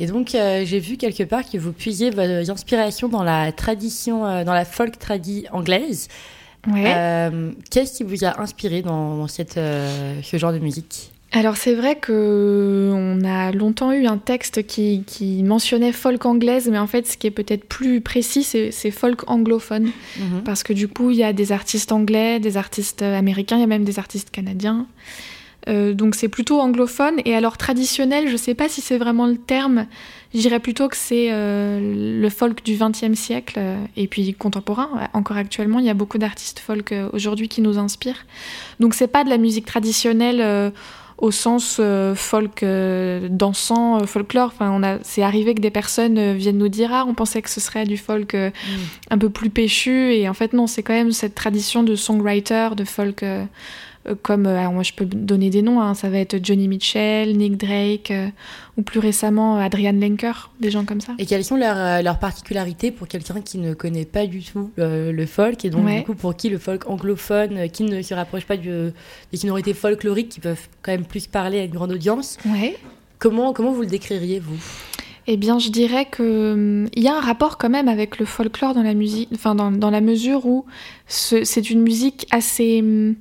Et 0.00 0.06
donc, 0.06 0.30
j'ai 0.30 0.78
vu 0.78 0.96
quelque 0.96 1.22
part 1.22 1.48
que 1.48 1.58
vous 1.58 1.72
puisiez 1.72 2.10
vos 2.10 2.50
inspirations 2.50 3.08
dans 3.08 3.22
la 3.22 3.52
tradition, 3.52 4.44
dans 4.44 4.54
la 4.54 4.64
folk 4.64 4.98
tradie 4.98 5.46
anglaise. 5.52 6.08
Euh, 6.68 7.52
qu'est-ce 7.70 7.98
qui 7.98 8.04
vous 8.04 8.24
a 8.24 8.40
inspiré 8.40 8.82
dans, 8.82 9.26
cette, 9.26 9.56
euh, 9.56 10.20
ce 10.22 10.36
genre 10.36 10.52
de 10.52 10.58
musique? 10.58 11.10
Alors 11.34 11.56
c'est 11.56 11.74
vrai 11.74 11.96
que 11.96 12.92
on 12.94 13.24
a 13.24 13.52
longtemps 13.52 13.90
eu 13.90 14.06
un 14.06 14.18
texte 14.18 14.66
qui, 14.66 15.42
mentionnait 15.42 15.92
folk 15.92 16.26
anglaise, 16.26 16.68
mais 16.70 16.78
en 16.78 16.86
fait 16.86 17.06
ce 17.06 17.16
qui 17.16 17.26
est 17.26 17.30
peut-être 17.30 17.64
plus 17.64 18.02
précis, 18.02 18.44
c'est 18.44 18.90
folk 18.90 19.28
anglophone, 19.30 19.90
mhm. 20.18 20.42
parce 20.44 20.62
que 20.62 20.74
du 20.74 20.88
coup 20.88 21.10
il 21.10 21.16
y 21.16 21.24
a 21.24 21.32
des 21.32 21.50
artistes 21.50 21.90
anglais, 21.90 22.38
des 22.38 22.58
artistes 22.58 23.00
américains, 23.00 23.56
il 23.56 23.60
y 23.60 23.64
a 23.64 23.66
même 23.66 23.84
des 23.84 23.98
artistes 23.98 24.30
canadiens. 24.30 24.86
Euh, 25.68 25.94
donc 25.94 26.14
c'est 26.14 26.28
plutôt 26.28 26.60
anglophone. 26.60 27.20
Et 27.24 27.34
alors 27.34 27.56
traditionnel, 27.56 28.26
je 28.26 28.32
ne 28.32 28.38
sais 28.38 28.54
pas 28.54 28.68
si 28.68 28.80
c'est 28.80 28.98
vraiment 28.98 29.26
le 29.26 29.36
terme. 29.36 29.86
Je 30.34 30.40
dirais 30.40 30.60
plutôt 30.60 30.88
que 30.88 30.96
c'est 30.96 31.28
euh, 31.30 32.20
le 32.20 32.28
folk 32.30 32.64
du 32.64 32.76
XXe 32.76 33.18
siècle 33.18 33.56
euh, 33.58 33.84
et 33.96 34.06
puis 34.06 34.34
contemporain. 34.34 35.08
Encore 35.12 35.36
actuellement, 35.36 35.78
il 35.78 35.84
y 35.84 35.90
a 35.90 35.94
beaucoup 35.94 36.18
d'artistes 36.18 36.58
folk 36.58 36.94
aujourd'hui 37.12 37.48
qui 37.48 37.60
nous 37.60 37.78
inspirent. 37.78 38.24
Donc 38.80 38.94
c'est 38.94 39.08
pas 39.08 39.24
de 39.24 39.28
la 39.28 39.38
musique 39.38 39.66
traditionnelle 39.66 40.72
au 41.18 41.30
sens 41.30 41.80
folk 42.14 42.64
dansant, 43.30 44.04
folklore. 44.06 44.52
Enfin, 44.54 44.70
on 44.72 44.82
a, 44.82 44.98
c'est 45.02 45.22
arrivé 45.22 45.54
que 45.54 45.60
des 45.60 45.70
personnes 45.70 46.32
viennent 46.32 46.58
nous 46.58 46.68
dire 46.68 46.90
ah, 46.92 47.04
on 47.06 47.14
pensait 47.14 47.42
que 47.42 47.50
ce 47.50 47.60
serait 47.60 47.84
du 47.84 47.96
folk 47.96 48.34
mm. 48.34 48.50
un 49.10 49.18
peu 49.18 49.30
plus 49.30 49.50
péchu 49.50 50.14
et 50.14 50.28
en 50.28 50.34
fait 50.34 50.52
non, 50.52 50.66
c'est 50.66 50.82
quand 50.82 50.94
même 50.94 51.12
cette 51.12 51.34
tradition 51.34 51.82
de 51.82 51.94
songwriter, 51.94 52.70
de 52.74 52.84
folk 52.84 53.24
comme, 54.22 54.46
euh, 54.46 54.58
alors 54.58 54.72
moi 54.72 54.82
je 54.82 54.92
peux 54.92 55.04
donner 55.04 55.50
des 55.50 55.62
noms, 55.62 55.80
hein, 55.80 55.94
ça 55.94 56.10
va 56.10 56.18
être 56.18 56.44
Johnny 56.44 56.68
Mitchell, 56.68 57.36
Nick 57.36 57.56
Drake, 57.56 58.10
euh, 58.10 58.28
ou 58.76 58.82
plus 58.82 58.98
récemment 58.98 59.58
Adrian 59.58 59.92
Lenker, 59.92 60.50
des 60.60 60.70
gens 60.70 60.84
comme 60.84 61.00
ça. 61.00 61.14
Et 61.18 61.26
quelles 61.26 61.44
sont 61.44 61.56
leurs, 61.56 62.02
leurs 62.02 62.18
particularités 62.18 62.90
pour 62.90 63.08
quelqu'un 63.08 63.40
qui 63.40 63.58
ne 63.58 63.74
connaît 63.74 64.04
pas 64.04 64.26
du 64.26 64.42
tout 64.42 64.70
le, 64.76 65.26
folk, 65.26 65.64
et 65.64 65.70
donc 65.70 65.86
du 65.88 66.02
coup 66.02 66.14
pour 66.14 66.34
qui 66.36 66.48
le 66.48 66.58
folk 66.58 66.88
anglophone, 66.88 67.68
qui 67.70 67.84
ne 67.84 68.02
se 68.02 68.14
rapproche 68.14 68.44
pas 68.44 68.56
de, 68.56 68.92
des 69.30 69.38
sonorités 69.38 69.74
folkloriques 69.74 70.30
qui 70.30 70.40
peuvent 70.40 70.68
quand 70.82 70.92
même 70.92 71.04
plus 71.04 71.26
parler 71.26 71.60
à 71.60 71.64
une 71.64 71.72
grande 71.72 71.92
audience, 71.92 72.38
ouais. 72.46 72.76
comment, 73.18 73.52
comment 73.52 73.72
vous 73.72 73.82
le 73.82 73.86
décririez 73.86 74.40
vous? 74.40 74.58
Eh 75.28 75.36
bien, 75.36 75.58
je 75.58 75.68
dirais 75.68 76.06
que 76.06 76.52
hum, 76.52 76.88
il 76.94 77.02
y 77.02 77.08
a 77.08 77.16
un 77.16 77.20
rapport 77.20 77.58
quand 77.58 77.70
même 77.70 77.88
avec 77.88 78.18
le 78.18 78.26
folklore 78.26 78.74
dans 78.74 78.82
la 78.82 78.94
musique, 78.94 79.28
enfin 79.32 79.54
dans, 79.54 79.70
dans 79.70 79.90
la 79.90 80.00
mesure 80.00 80.46
où 80.46 80.64
c'est 81.06 81.70
une 81.70 81.82
musique 81.82 82.26
assez 82.30 82.80
hum, 82.80 83.14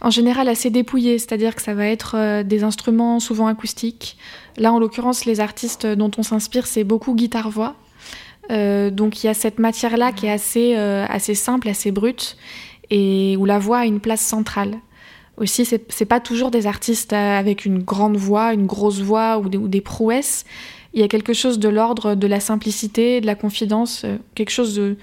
en 0.00 0.10
général 0.10 0.48
assez 0.48 0.70
dépouillé, 0.70 1.18
c'est-à-dire 1.18 1.54
que 1.54 1.62
ça 1.62 1.74
va 1.74 1.86
être 1.86 2.14
euh, 2.16 2.42
des 2.42 2.62
instruments 2.62 3.20
souvent 3.20 3.46
acoustiques. 3.46 4.16
Là, 4.56 4.72
en 4.72 4.78
l'occurrence, 4.78 5.24
les 5.24 5.40
artistes 5.40 5.86
dont 5.86 6.10
on 6.18 6.22
s'inspire, 6.22 6.66
c'est 6.66 6.84
beaucoup 6.84 7.14
guitare-voix. 7.14 7.76
Euh, 8.50 8.90
donc 8.90 9.22
il 9.22 9.26
y 9.26 9.30
a 9.30 9.34
cette 9.34 9.58
matière-là 9.58 10.12
qui 10.12 10.26
est 10.26 10.30
assez, 10.30 10.74
euh, 10.76 11.06
assez 11.08 11.34
simple, 11.34 11.68
assez 11.68 11.92
brute, 11.92 12.36
et 12.90 13.36
où 13.38 13.44
la 13.44 13.58
voix 13.58 13.78
a 13.78 13.86
une 13.86 14.00
place 14.00 14.20
centrale. 14.20 14.76
Aussi, 15.36 15.64
c'est 15.64 16.04
pas 16.04 16.20
toujours 16.20 16.50
des 16.50 16.66
artistes 16.66 17.14
avec 17.14 17.64
une 17.64 17.78
grande 17.82 18.16
voix, 18.16 18.52
une 18.52 18.66
grosse 18.66 19.00
voix 19.00 19.38
ou 19.38 19.48
des, 19.48 19.80
prouesses. 19.80 20.44
Il 20.92 21.00
y 21.00 21.02
a 21.02 21.08
quelque 21.08 21.32
chose 21.32 21.58
de 21.58 21.70
l'ordre 21.70 22.14
de 22.14 22.26
la 22.26 22.40
simplicité, 22.40 23.22
de 23.22 23.26
la 23.26 23.36
confidence, 23.36 24.04
quelque 24.34 24.50
chose 24.50 24.74
de, 24.74 24.98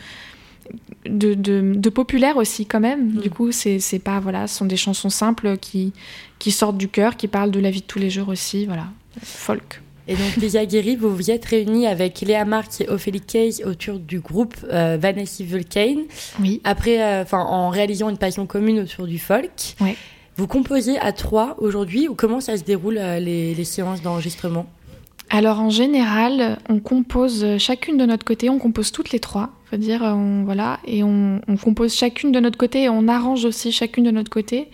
de, 1.05 1.89
populaire 1.89 2.37
aussi 2.37 2.65
quand 2.65 2.79
même. 2.79 3.13
Mm. 3.13 3.21
Du 3.21 3.29
coup, 3.29 3.51
c'est 3.51 4.01
pas 4.03 4.19
voilà, 4.19 4.47
ce 4.47 4.57
sont 4.57 4.65
des 4.65 4.77
chansons 4.77 5.09
simples 5.09 5.57
qui 5.57 5.93
qui 6.39 6.51
sortent 6.51 6.77
du 6.77 6.87
cœur, 6.87 7.17
qui 7.17 7.27
parlent 7.27 7.51
de 7.51 7.59
la 7.59 7.71
vie 7.71 7.81
de 7.81 7.85
tous 7.85 7.99
les 7.99 8.09
jours 8.09 8.29
aussi, 8.29 8.65
voilà, 8.65 8.87
folk. 9.23 9.81
Et 10.09 10.15
donc, 10.15 10.37
Lisa 10.37 10.65
Guéry, 10.65 10.95
vous 10.95 11.13
vous 11.13 11.31
êtes 11.31 11.43
réunie 11.43 11.85
avec 11.85 12.21
Léa 12.21 12.45
Marc 12.45 12.79
et 12.79 12.87
Ophélie 12.87 13.19
Case 13.19 13.61
autour 13.65 13.99
du 13.99 14.19
groupe 14.21 14.55
euh, 14.71 14.97
Vanessa 14.99 15.43
Vulcane. 15.43 16.03
Oui. 16.39 16.61
Après, 16.63 17.03
euh, 17.03 17.23
enfin, 17.23 17.39
en 17.39 17.69
réalisant 17.69 18.09
une 18.09 18.17
passion 18.17 18.45
commune 18.45 18.79
autour 18.79 19.05
du 19.05 19.19
folk. 19.19 19.75
Oui. 19.81 19.97
Vous 20.37 20.47
composez 20.47 20.97
à 20.99 21.11
trois 21.11 21.57
aujourd'hui 21.59 22.07
ou 22.07 22.15
comment 22.15 22.39
ça 22.39 22.57
se 22.57 22.63
déroule 22.63 22.97
euh, 22.97 23.19
les, 23.19 23.53
les 23.53 23.63
séances 23.65 24.01
d'enregistrement? 24.01 24.67
Alors 25.29 25.59
en 25.59 25.69
général, 25.69 26.57
on 26.69 26.79
compose 26.79 27.45
chacune 27.57 27.97
de 27.97 28.05
notre 28.05 28.25
côté, 28.25 28.49
on 28.49 28.59
compose 28.59 28.91
toutes 28.91 29.11
les 29.11 29.19
trois, 29.19 29.49
faut 29.69 29.77
dire, 29.77 30.01
on, 30.01 30.43
voilà, 30.45 30.79
et 30.85 31.03
on, 31.03 31.41
compose 31.61 31.93
chacune 31.93 32.31
de 32.31 32.39
notre 32.39 32.57
côté 32.57 32.83
et 32.83 32.89
on 32.89 33.07
arrange 33.07 33.43
aussi 33.43 33.71
chacune 33.71 34.05
de 34.05 34.11
notre 34.11 34.29
côté. 34.29 34.69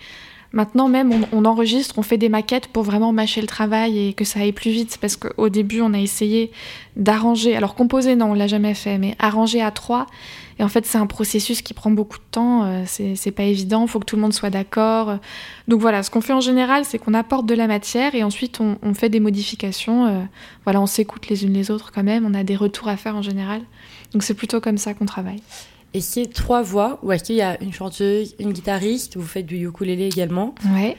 Maintenant 0.52 0.88
même, 0.88 1.26
on, 1.32 1.44
enregistre, 1.44 1.98
on 1.98 2.02
fait 2.02 2.18
des 2.18 2.28
maquettes 2.28 2.68
pour 2.68 2.84
vraiment 2.84 3.12
mâcher 3.12 3.40
le 3.40 3.48
travail 3.48 4.08
et 4.08 4.12
que 4.12 4.24
ça 4.24 4.40
aille 4.40 4.52
plus 4.52 4.70
vite, 4.70 4.98
parce 5.00 5.16
qu'au 5.16 5.48
début, 5.48 5.80
on 5.80 5.92
a 5.92 5.98
essayé 5.98 6.52
d'arranger, 6.94 7.56
alors 7.56 7.74
composer, 7.74 8.14
non, 8.14 8.30
on 8.30 8.34
l'a 8.34 8.46
jamais 8.46 8.74
fait, 8.74 8.96
mais 8.98 9.16
arranger 9.18 9.60
à 9.60 9.72
trois, 9.72 10.06
et 10.58 10.62
en 10.62 10.68
fait, 10.68 10.86
c'est 10.86 10.98
un 10.98 11.06
processus 11.06 11.62
qui 11.62 11.74
prend 11.74 11.90
beaucoup 11.90 12.18
de 12.18 12.24
temps, 12.30 12.64
euh, 12.64 12.84
c'est 12.86 13.30
pas 13.32 13.42
évident, 13.42 13.82
il 13.82 13.88
faut 13.88 13.98
que 13.98 14.04
tout 14.04 14.16
le 14.16 14.22
monde 14.22 14.32
soit 14.32 14.50
d'accord. 14.50 15.18
Donc 15.68 15.80
voilà, 15.80 16.02
ce 16.02 16.10
qu'on 16.10 16.20
fait 16.20 16.32
en 16.32 16.40
général, 16.40 16.84
c'est 16.84 16.98
qu'on 16.98 17.14
apporte 17.14 17.46
de 17.46 17.54
la 17.54 17.66
matière 17.66 18.14
et 18.14 18.22
ensuite 18.22 18.60
on, 18.60 18.94
fait 18.94 19.08
des 19.08 19.20
modifications. 19.20 20.06
Euh, 20.06 20.20
voilà, 20.64 20.80
on 20.80 20.86
s'écoute 20.86 21.28
les 21.28 21.44
unes 21.44 21.52
les 21.52 21.70
autres 21.70 21.90
quand 21.92 22.04
même, 22.04 22.24
on 22.24 22.34
a 22.34 22.44
des 22.44 22.56
retours 22.56 22.88
à 22.88 22.96
faire 22.96 23.16
en 23.16 23.22
général. 23.22 23.62
Donc 24.12 24.22
c'est 24.22 24.34
plutôt 24.34 24.60
comme 24.60 24.78
ça 24.78 24.94
qu'on 24.94 25.06
travaille. 25.06 25.42
Et 25.92 26.00
c'est 26.00 26.26
trois 26.26 26.62
voix 26.62 26.98
ou 27.02 27.12
est-ce 27.12 27.24
qu'il 27.24 27.36
y 27.36 27.42
a 27.42 27.60
une 27.62 27.72
chanteuse, 27.72 28.34
une 28.40 28.52
guitariste 28.52 29.16
Vous 29.16 29.26
faites 29.26 29.46
du 29.46 29.64
ukulélé 29.64 30.06
également? 30.06 30.54
Ouais. 30.74 30.96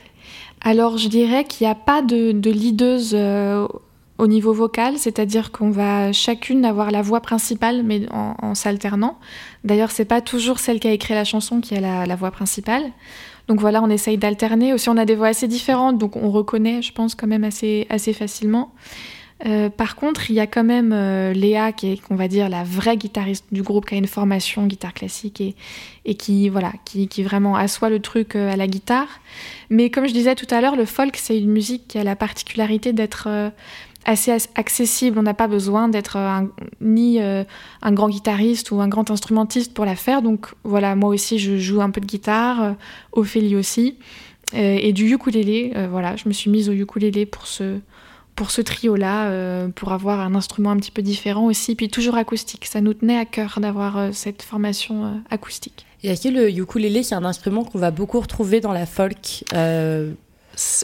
Alors 0.62 0.98
je 0.98 1.08
dirais 1.08 1.44
qu'il 1.44 1.68
n'y 1.68 1.72
a 1.72 1.76
pas 1.76 2.02
de, 2.02 2.32
de 2.32 2.50
leaduse 2.50 3.12
euh, 3.13 3.68
au 4.17 4.28
niveau 4.28 4.54
vocal, 4.54 4.97
c'est-à-dire 4.97 5.51
qu'on 5.51 5.71
va 5.71 6.13
chacune 6.13 6.63
avoir 6.63 6.91
la 6.91 7.01
voix 7.01 7.19
principale, 7.19 7.84
mais 7.84 8.08
en, 8.12 8.56
s'alternant. 8.56 9.19
D'ailleurs, 9.63 9.91
c'est 9.91 10.06
pas 10.06 10.21
toujours 10.21 10.60
celle 10.60 10.80
qui 10.80 10.88
a 10.88 10.91
écrit 10.91 11.13
la 11.13 11.25
chanson 11.25 11.60
qui 11.60 11.75
a 11.75 12.06
la, 12.06 12.15
voix 12.15 12.32
principale. 12.32 12.84
Donc 13.47 13.60
voilà, 13.60 13.84
on 13.84 13.89
essaye 13.89 14.17
d'alterner. 14.17 14.73
Aussi, 14.73 14.89
on 14.89 14.97
a 14.97 15.06
des 15.06 15.15
voix 15.15 15.28
assez 15.28 15.47
différentes, 15.47 15.97
donc 15.97 16.15
on 16.15 16.32
reconnaît, 16.32 16.82
je 16.82 16.93
pense, 16.93 17.13
quand 17.13 17.28
même 17.28 17.43
assez, 17.43 17.88
assez 17.89 18.13
facilement. 18.13 18.71
Euh, 19.45 19.69
par 19.69 19.97
contre, 19.97 20.32
il 20.32 20.36
y 20.38 20.39
a 20.39 20.47
quand 20.47 20.63
même 20.63 20.93
euh, 20.93 21.34
Léa, 21.34 21.73
qui 21.73 21.91
est, 21.91 22.01
on 22.10 22.15
va 22.15 22.30
dire, 22.30 22.47
la 22.47 22.63
vraie 22.63 22.95
guitariste 22.95 23.45
du 23.51 23.63
groupe, 23.63 23.86
qui 23.86 23.95
a 23.95 23.97
une 23.97 24.08
formation 24.08 24.65
guitare 24.65 24.93
classique 24.93 25.41
et, 25.41 25.56
et 26.06 26.15
qui, 26.15 26.47
voilà, 26.47 26.71
qui, 26.86 27.10
qui, 27.10 27.21
vraiment 27.21 27.58
assoit 27.58 27.89
le 27.89 27.99
truc 27.99 28.38
euh, 28.38 28.54
à 28.54 28.56
la 28.56 28.67
guitare. 28.67 29.19
Mais 29.69 29.89
comme 29.89 30.08
je 30.08 30.13
disais 30.13 30.36
tout 30.36 30.47
à 30.51 30.62
l'heure, 30.62 30.78
le 30.78 30.86
folk, 30.86 31.17
c'est 31.17 31.38
une 31.38 31.51
musique 31.51 31.89
qui 31.89 31.97
a 31.97 32.06
la 32.06 32.15
particularité 32.15 32.93
d'être 32.93 33.28
assez 34.06 34.32
accessible. 34.56 35.20
On 35.20 35.24
n'a 35.24 35.34
pas 35.34 35.48
besoin 35.48 35.89
d'être 35.89 36.18
ni 36.80 37.22
euh, 37.22 37.44
un 37.82 37.91
grand 37.91 38.10
guitariste 38.10 38.72
ou 38.72 38.80
un 38.80 38.88
grand 38.88 39.12
instrumentiste 39.12 39.74
pour 39.74 39.86
la 39.86 39.96
faire. 39.96 40.22
Donc 40.22 40.48
voilà, 40.63 40.96
moi 40.96 41.10
aussi, 41.10 41.39
je 41.39 41.58
joue 41.58 41.82
un 41.82 41.89
peu 41.89 42.00
de 42.00 42.06
guitare, 42.06 42.63
euh, 42.63 42.72
Ophélie 43.12 43.56
aussi, 43.56 43.98
euh, 44.54 44.78
et 44.80 44.94
du 44.94 45.12
ukulélé. 45.12 45.74
voilà, 45.89 46.15
je 46.15 46.28
me 46.28 46.34
suis 46.34 46.50
mise 46.50 46.70
au 46.70 46.74
ukulélé 46.74 47.26
pour 47.26 47.48
ce, 47.48 47.80
pour 48.36 48.52
ce 48.52 48.62
trio-là, 48.62 49.68
pour 49.76 49.91
avoir 49.91 50.20
un 50.20 50.36
instrument 50.36 50.72
un 50.72 50.78
petit 50.78 50.91
peu 50.91 51.02
différent 51.02 51.46
aussi, 51.46 51.76
puis 51.76 51.89
toujours 51.89 52.15
acoustique. 52.15 52.65
Ça 52.65 52.82
nous 52.82 52.94
tenait 52.94 53.18
à 53.18 53.26
cœur 53.26 53.60
d'avoir 53.60 54.13
cette 54.13 54.44
formation 54.44 55.22
acoustique. 55.30 55.86
Et 56.04 56.10
est-ce 56.10 56.28
que 56.28 56.34
le 56.34 56.52
ukulélé, 56.52 57.02
c'est 57.02 57.15
un 57.15 57.26
instrument 57.26 57.63
qu'on 57.63 57.80
va 57.80 57.89
beaucoup 57.89 58.20
retrouver 58.20 58.60
dans 58.60 58.74
la 58.74 58.86
folk 58.86 59.46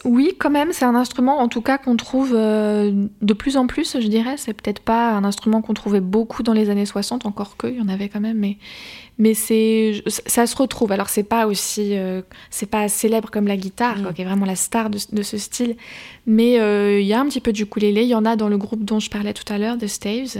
Oui, 0.03 0.33
quand 0.37 0.49
même, 0.49 0.73
c'est 0.73 0.85
un 0.85 0.95
instrument 0.95 1.39
en 1.39 1.47
tout 1.47 1.61
cas 1.61 1.77
qu'on 1.77 1.95
trouve 1.95 2.33
euh, 2.33 2.91
de 3.21 3.33
plus 3.33 3.57
en 3.57 3.67
plus, 3.67 3.97
je 3.99 4.07
dirais. 4.07 4.35
C'est 4.37 4.53
peut-être 4.53 4.81
pas 4.81 5.11
un 5.11 5.23
instrument 5.23 5.61
qu'on 5.61 5.73
trouvait 5.73 6.01
beaucoup 6.01 6.43
dans 6.43 6.53
les 6.53 6.69
années 6.69 6.85
60, 6.85 7.25
encore 7.25 7.57
que, 7.57 7.67
il 7.67 7.77
y 7.77 7.81
en 7.81 7.87
avait 7.87 8.09
quand 8.09 8.19
même, 8.19 8.37
mais, 8.37 8.57
mais 9.21 9.35
c'est, 9.35 10.03
ça 10.07 10.47
se 10.47 10.55
retrouve. 10.55 10.91
Alors 10.91 11.07
c'est 11.07 11.21
pas 11.21 11.45
aussi, 11.45 11.95
euh, 11.95 12.23
c'est 12.49 12.65
pas 12.65 12.89
célèbre 12.89 13.29
comme 13.29 13.47
la 13.47 13.55
guitare, 13.55 13.99
mm. 13.99 14.13
qui 14.15 14.23
est 14.23 14.25
vraiment 14.25 14.47
la 14.47 14.55
star 14.55 14.89
de, 14.89 15.21
ce 15.21 15.37
style, 15.37 15.75
mais 16.25 16.59
euh, 16.59 16.99
il 16.99 17.05
y 17.05 17.13
a 17.13 17.19
un 17.19 17.27
petit 17.27 17.39
peu 17.39 17.53
du 17.53 17.61
ukulélé. 17.61 18.01
Il 18.01 18.07
y 18.07 18.15
en 18.15 18.25
a 18.25 18.35
dans 18.35 18.49
le 18.49 18.57
groupe 18.57 18.83
dont 18.83 18.99
je 18.99 19.11
parlais 19.11 19.33
tout 19.33 19.53
à 19.53 19.59
l'heure, 19.59 19.77
The 19.77 19.85
Staves. 19.85 20.39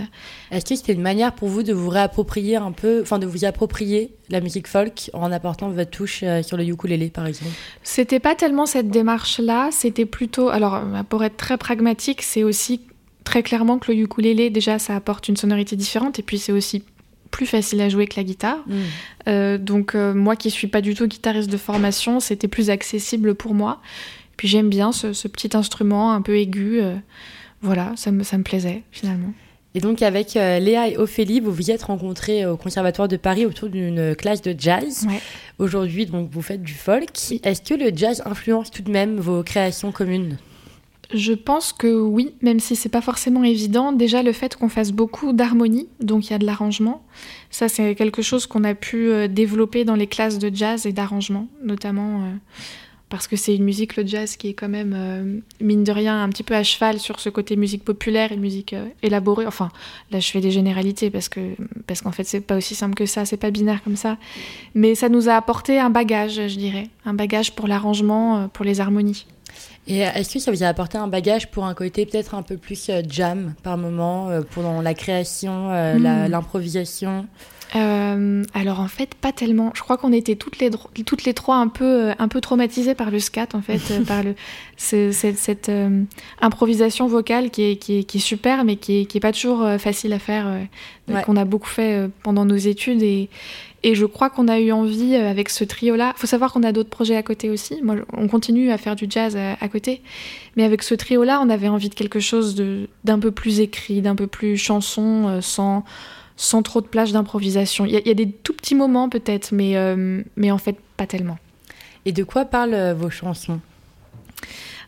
Est-ce 0.49 0.65
que 0.65 0.75
c'était 0.75 0.93
une 0.93 1.03
manière 1.03 1.33
pour 1.33 1.47
vous 1.47 1.61
de 1.61 1.73
vous 1.73 1.89
réapproprier 1.89 2.55
un 2.55 2.71
peu, 2.71 3.01
enfin 3.03 3.19
de 3.19 3.27
vous 3.27 3.45
approprier 3.45 4.15
la 4.29 4.41
musique 4.41 4.67
folk 4.67 5.11
en 5.13 5.31
apportant 5.31 5.69
votre 5.69 5.91
touche 5.91 6.21
euh, 6.23 6.41
sur 6.41 6.57
le 6.57 6.63
ukulélé, 6.63 7.11
par 7.11 7.27
exemple? 7.27 7.51
C'était 7.83 8.19
pas 8.19 8.33
tellement 8.33 8.65
cette 8.65 8.89
démarche-là. 8.89 9.69
C'était 9.71 10.07
plutôt, 10.07 10.49
alors 10.49 10.81
pour 11.07 11.23
être 11.23 11.37
très 11.37 11.59
pragmatique, 11.59 12.23
c'est 12.23 12.43
aussi 12.43 12.81
très 13.23 13.43
clairement 13.43 13.77
que 13.77 13.91
le 13.91 13.97
ukulélé, 13.99 14.49
déjà, 14.49 14.79
ça 14.79 14.95
apporte 14.95 15.27
une 15.27 15.37
sonorité 15.37 15.75
différente, 15.75 16.19
et 16.19 16.23
puis 16.23 16.39
c'est 16.39 16.51
aussi 16.51 16.83
plus 17.31 17.45
facile 17.45 17.81
à 17.81 17.89
jouer 17.89 18.07
que 18.07 18.17
la 18.17 18.23
guitare. 18.23 18.59
Mm. 18.67 18.75
Euh, 19.27 19.57
donc 19.57 19.95
euh, 19.95 20.13
moi 20.13 20.35
qui 20.35 20.51
suis 20.51 20.67
pas 20.67 20.81
du 20.81 20.93
tout 20.93 21.07
guitariste 21.07 21.49
de 21.49 21.57
formation, 21.57 22.19
c'était 22.19 22.47
plus 22.47 22.69
accessible 22.69 23.33
pour 23.33 23.53
moi. 23.53 23.81
Puis 24.37 24.47
j'aime 24.47 24.69
bien 24.69 24.91
ce, 24.91 25.27
petit 25.27 25.55
instrument 25.55 26.13
un 26.13 26.21
peu 26.21 26.37
aigu. 26.37 26.79
Euh, 26.81 26.95
voilà, 27.61 27.93
ça 27.95 28.11
me, 28.11 28.23
ça 28.23 28.37
me 28.37 28.43
plaisait 28.43 28.83
finalement. 28.91 29.33
Et 29.73 29.79
donc 29.79 30.01
avec 30.01 30.33
Léa 30.33 30.89
et 30.89 30.97
Ophélie, 30.97 31.39
vous 31.39 31.53
vous 31.53 31.71
êtes 31.71 31.83
rencontrés 31.83 32.45
au 32.45 32.57
Conservatoire 32.57 33.07
de 33.07 33.15
Paris 33.15 33.45
autour 33.45 33.69
d'une 33.69 34.15
classe 34.15 34.41
de 34.41 34.53
jazz. 34.57 35.07
Aujourd'hui, 35.59 36.05
donc 36.05 36.29
vous 36.29 36.41
faites 36.41 36.61
du 36.61 36.73
folk. 36.73 37.09
Est-ce 37.43 37.61
que 37.61 37.75
le 37.75 37.89
jazz 37.95 38.21
influence 38.25 38.69
tout 38.69 38.81
de 38.81 38.91
même 38.91 39.17
vos 39.17 39.43
créations 39.43 39.93
communes? 39.93 40.37
Je 41.13 41.33
pense 41.33 41.73
que 41.73 41.99
oui, 41.99 42.33
même 42.41 42.59
si 42.59 42.75
c'est 42.75 42.89
pas 42.89 43.01
forcément 43.01 43.43
évident. 43.43 43.91
Déjà, 43.91 44.23
le 44.23 44.31
fait 44.31 44.55
qu'on 44.55 44.69
fasse 44.69 44.91
beaucoup 44.91 45.33
d'harmonie, 45.33 45.87
donc 45.99 46.27
il 46.27 46.31
y 46.31 46.33
a 46.33 46.39
de 46.39 46.45
l'arrangement, 46.45 47.03
ça 47.49 47.67
c'est 47.67 47.95
quelque 47.95 48.21
chose 48.21 48.47
qu'on 48.47 48.63
a 48.63 48.75
pu 48.75 49.09
euh, 49.09 49.27
développer 49.27 49.85
dans 49.85 49.95
les 49.95 50.07
classes 50.07 50.39
de 50.39 50.53
jazz 50.53 50.85
et 50.85 50.93
d'arrangement, 50.93 51.47
notamment 51.63 52.23
euh, 52.23 52.31
parce 53.09 53.27
que 53.27 53.35
c'est 53.35 53.55
une 53.55 53.65
musique, 53.65 53.97
le 53.97 54.07
jazz, 54.07 54.37
qui 54.37 54.49
est 54.49 54.53
quand 54.53 54.69
même, 54.69 54.93
euh, 54.95 55.39
mine 55.59 55.83
de 55.83 55.91
rien, 55.91 56.23
un 56.23 56.29
petit 56.29 56.43
peu 56.43 56.55
à 56.55 56.63
cheval 56.63 56.97
sur 56.97 57.19
ce 57.19 57.27
côté 57.29 57.57
musique 57.57 57.83
populaire 57.83 58.31
et 58.31 58.37
musique 58.37 58.73
élaborée. 59.03 59.45
Enfin, 59.45 59.69
là 60.11 60.21
je 60.21 60.31
fais 60.31 60.39
des 60.39 60.51
généralités 60.51 61.09
parce 61.09 61.27
que 61.27 61.41
parce 61.87 62.01
qu'en 62.01 62.11
fait 62.11 62.23
c'est 62.23 62.39
pas 62.39 62.55
aussi 62.55 62.73
simple 62.73 62.95
que 62.95 63.05
ça, 63.05 63.25
c'est 63.25 63.37
pas 63.37 63.51
binaire 63.51 63.83
comme 63.83 63.97
ça. 63.97 64.17
Mais 64.75 64.95
ça 64.95 65.09
nous 65.09 65.27
a 65.27 65.33
apporté 65.33 65.77
un 65.77 65.89
bagage, 65.89 66.35
je 66.47 66.57
dirais, 66.57 66.87
un 67.05 67.13
bagage 67.13 67.53
pour 67.53 67.67
l'arrangement, 67.67 68.47
pour 68.47 68.63
les 68.63 68.79
harmonies. 68.79 69.25
Et 69.87 69.99
est-ce 69.99 70.33
que 70.33 70.39
ça 70.39 70.51
vous 70.51 70.63
a 70.63 70.67
apporté 70.67 70.97
un 70.97 71.07
bagage 71.07 71.49
pour 71.49 71.65
un 71.65 71.73
côté 71.73 72.05
peut-être 72.05 72.35
un 72.35 72.43
peu 72.43 72.57
plus 72.57 72.89
euh, 72.89 73.01
jam 73.07 73.53
par 73.63 73.77
moment, 73.77 74.29
euh, 74.29 74.41
pendant 74.53 74.81
la 74.81 74.93
création, 74.93 75.71
euh, 75.71 75.95
hmm. 75.95 76.29
l'improvisation? 76.29 77.27
Alors 77.73 78.81
en 78.81 78.89
fait 78.89 79.15
pas 79.15 79.31
tellement. 79.31 79.71
Je 79.73 79.81
crois 79.81 79.95
qu'on 79.95 80.11
était 80.11 80.35
toutes 80.35 80.59
les 80.59 80.69
toutes 81.05 81.23
les 81.23 81.33
trois 81.33 81.55
un 81.55 81.69
peu 81.69 82.11
un 82.19 82.27
peu 82.27 82.41
traumatisées 82.41 82.95
par 82.95 83.11
le 83.11 83.19
scat 83.19 83.47
en 83.53 83.61
fait, 83.61 83.79
par 84.07 84.23
le 84.23 84.35
cette, 84.77 85.71
improvisation 86.41 87.07
vocale 87.07 87.49
qui 87.49 87.63
est, 87.63 87.75
qui 87.77 87.99
est, 87.99 88.03
qui 88.03 88.17
est 88.17 88.21
super 88.21 88.65
mais 88.65 88.75
qui 88.75 88.99
est, 88.99 89.05
qui 89.05 89.19
est 89.19 89.21
pas 89.21 89.31
toujours 89.31 89.65
facile 89.79 90.11
à 90.11 90.19
faire 90.19 90.53
qu'on 91.23 91.37
a 91.37 91.45
beaucoup 91.45 91.69
fait 91.69 92.09
pendant 92.23 92.43
nos 92.43 92.57
études 92.57 93.03
et 93.03 93.29
et 93.83 93.95
je 93.95 94.05
crois 94.05 94.29
qu'on 94.29 94.47
a 94.47 94.59
eu 94.59 94.71
envie 94.71 95.15
euh, 95.15 95.29
avec 95.29 95.49
ce 95.49 95.63
trio-là. 95.63 96.13
Il 96.15 96.19
faut 96.19 96.27
savoir 96.27 96.53
qu'on 96.53 96.63
a 96.63 96.71
d'autres 96.71 96.89
projets 96.89 97.15
à 97.15 97.23
côté 97.23 97.49
aussi. 97.49 97.81
Moi, 97.81 97.95
on 98.13 98.27
continue 98.27 98.71
à 98.71 98.77
faire 98.77 98.95
du 98.95 99.07
jazz 99.09 99.35
euh, 99.35 99.53
à, 99.59 99.67
côté. 99.69 100.01
Mais 100.55 100.63
avec 100.63 100.83
ce 100.83 100.93
trio-là, 100.93 101.41
on 101.41 101.49
avait 101.49 101.67
envie 101.67 101.89
de 101.89 101.95
quelque 101.95 102.19
chose 102.19 102.55
d'un 103.03 103.19
peu 103.19 103.31
plus 103.31 103.59
écrit, 103.59 104.01
d'un 104.01 104.15
peu 104.15 104.27
plus 104.27 104.55
chanson, 104.55 105.27
euh, 105.27 105.41
sans, 105.41 105.83
sans 106.37 106.61
trop 106.61 106.81
de 106.81 106.87
plage 106.87 107.11
d'improvisation. 107.11 107.85
Il 107.85 107.93
y, 107.93 108.11
a 108.11 108.13
des 108.13 108.29
tout 108.29 108.53
petits 108.53 108.75
moments 108.75 109.09
peut-être, 109.09 109.51
mais, 109.51 109.75
mais 110.35 110.51
en 110.51 110.57
fait 110.57 110.77
pas 110.97 111.07
tellement. 111.07 111.37
Et 112.05 112.11
de 112.11 112.23
quoi 112.23 112.45
parlent 112.45 112.93
vos 112.93 113.09
chansons? 113.09 113.59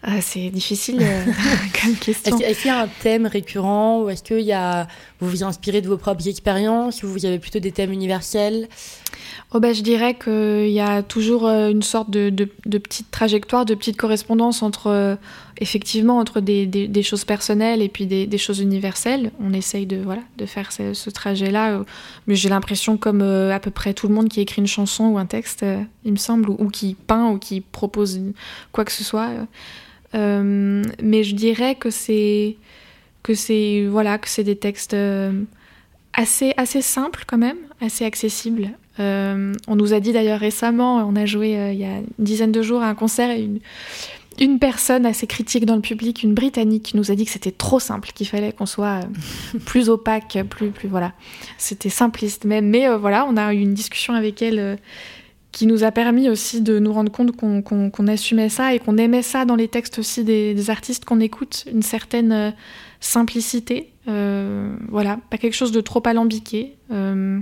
Ah, 0.06 0.20
c'est 0.20 0.50
difficile 0.50 1.00
euh, 1.02 1.26
comme 1.82 1.96
question. 1.96 2.38
Est-ce 2.40 2.62
qu'il 2.62 2.68
y 2.68 2.74
a 2.74 2.82
un 2.82 2.90
thème 3.02 3.26
récurrent 3.26 4.02
ou 4.02 4.10
est-ce 4.10 4.22
que 4.22 4.38
y 4.38 4.52
a, 4.52 4.86
vous 5.22 5.30
vous 5.30 5.44
inspirez 5.44 5.80
de 5.80 5.88
vos 5.88 5.98
propres 5.98 6.28
expériences 6.28 7.04
ou 7.04 7.08
vous 7.08 7.26
avez 7.26 7.40
plutôt 7.40 7.60
des 7.60 7.72
thèmes 7.72 7.94
universels? 7.94 8.68
Oh 9.54 9.62
bah, 9.62 9.72
Je 9.72 9.82
dirais 9.82 10.16
qu'il 10.16 10.72
y 10.72 10.82
a 10.82 11.04
toujours 11.04 11.48
euh, 11.48 11.70
une 11.70 11.84
sorte 11.84 12.10
de, 12.10 12.30
de, 12.30 12.50
de, 12.66 12.78
petite 12.80 13.12
trajectoire, 13.12 13.64
de 13.64 13.76
petite 13.76 13.96
correspondance 13.96 14.62
entre, 14.62 14.88
euh, 14.88 15.16
effectivement, 15.60 16.18
entre 16.18 16.42
des, 16.42 16.66
des, 16.66 16.90
des, 16.90 17.04
choses 17.04 17.24
personnelles 17.24 17.82
et 17.82 17.88
puis 17.88 18.06
des, 18.06 18.38
choses 18.38 18.60
universelles. 18.60 19.32
On 19.40 19.54
essaye 19.54 19.86
de, 19.86 19.98
voilà, 19.98 20.24
de 20.38 20.46
faire 20.46 20.74
ce, 20.74 20.94
ce 20.94 21.10
trajet-là. 21.12 21.82
Mais 22.28 22.36
j'ai 22.36 22.50
l'impression, 22.50 22.98
comme 22.98 23.22
à 23.22 23.60
peu 23.60 23.72
près 23.72 23.94
tout 23.94 24.10
le 24.10 24.14
monde 24.14 24.28
qui 24.28 24.42
écrit 24.42 24.60
une 24.60 24.68
chanson 24.68 25.06
ou 25.06 25.18
un 25.18 25.28
texte, 25.28 25.66
il 26.04 26.12
me 26.12 26.18
semble, 26.18 26.50
ou, 26.50 26.58
ou, 26.60 26.70
qui 26.70 26.96
peint 26.96 27.30
ou 27.30 27.38
qui 27.38 27.62
propose 27.62 28.20
quoi 28.74 28.84
que 28.84 28.92
ce 28.92 29.04
soit 29.04 29.30
euh, 29.30 29.46
mais 30.14 31.24
je 31.24 31.36
dirais 31.36 31.76
que 31.76 31.90
c'est 31.90 32.58
que 33.24 33.34
c'est 33.34 33.86
voilà 33.90 34.18
que 34.18 34.30
c'est 34.30 34.44
des 34.44 34.58
textes 34.58 34.94
euh, 34.94 35.44
assez 36.14 36.54
assez 36.58 36.82
simples 36.82 37.24
quand 37.26 37.38
même, 37.38 37.58
assez 37.82 38.06
accessibles. 38.06 38.70
Euh, 39.00 39.54
on 39.68 39.76
nous 39.76 39.94
a 39.94 40.00
dit 40.00 40.12
d'ailleurs 40.12 40.40
récemment, 40.40 40.98
on 40.98 41.16
a 41.16 41.26
joué 41.26 41.52
il 41.72 41.80
y 41.80 41.86
a 41.86 41.98
une 41.98 42.06
dizaine 42.20 42.52
de 42.52 42.62
jours 42.62 42.82
à 42.82 42.88
un 42.88 42.96
concert 42.96 43.32
et 43.32 43.42
une, 43.42 43.60
une 44.40 44.60
personne 44.60 45.06
assez 45.08 45.26
critique 45.26 45.66
dans 45.66 45.76
le 45.76 45.82
public, 45.82 46.22
une 46.22 46.36
Britannique, 46.36 46.94
nous 46.94 47.10
a 47.10 47.16
dit 47.16 47.26
que 47.26 47.32
c'était 47.32 47.52
trop 47.52 47.80
simple, 47.80 48.12
qu'il 48.14 48.28
fallait 48.28 48.52
qu'on 48.52 48.68
soit 48.68 49.00
plus 49.66 49.90
opaque, 49.90 50.38
plus, 50.50 50.70
plus 50.70 50.90
voilà. 50.90 51.14
C'était 51.58 51.90
simpliste 51.90 52.46
même, 52.46 52.68
mais 52.68 52.88
voilà, 52.98 53.26
on 53.28 53.36
a 53.36 53.52
eu 53.54 53.60
une 53.60 53.74
discussion 53.74 54.14
avec 54.14 54.44
elle 54.44 54.78
qui 55.54 55.68
nous 55.68 55.84
a 55.84 55.92
permis 55.92 56.30
aussi 56.30 56.62
de 56.62 56.80
nous 56.80 56.92
rendre 56.92 57.12
compte 57.12 57.32
qu'on 57.32 58.08
assumait 58.08 58.50
ça 58.50 58.74
et 58.74 58.80
qu'on 58.80 58.98
aimait 58.98 59.22
ça 59.22 59.46
dans 59.46 59.56
les 59.56 59.68
textes 59.68 60.00
aussi 60.00 60.24
des, 60.24 60.70
artistes 60.70 61.06
qu'on 61.06 61.20
écoute, 61.20 61.66
une 61.72 61.84
certaine 61.84 62.32
euh, 62.32 62.52
simplicité, 63.00 63.94
euh, 64.08 64.76
voilà, 64.90 65.20
pas 65.30 65.38
quelque 65.38 65.54
chose 65.54 65.72
de 65.72 65.80
trop 65.80 66.02
alambiqué. 66.06 66.76
Euh, 66.92 67.40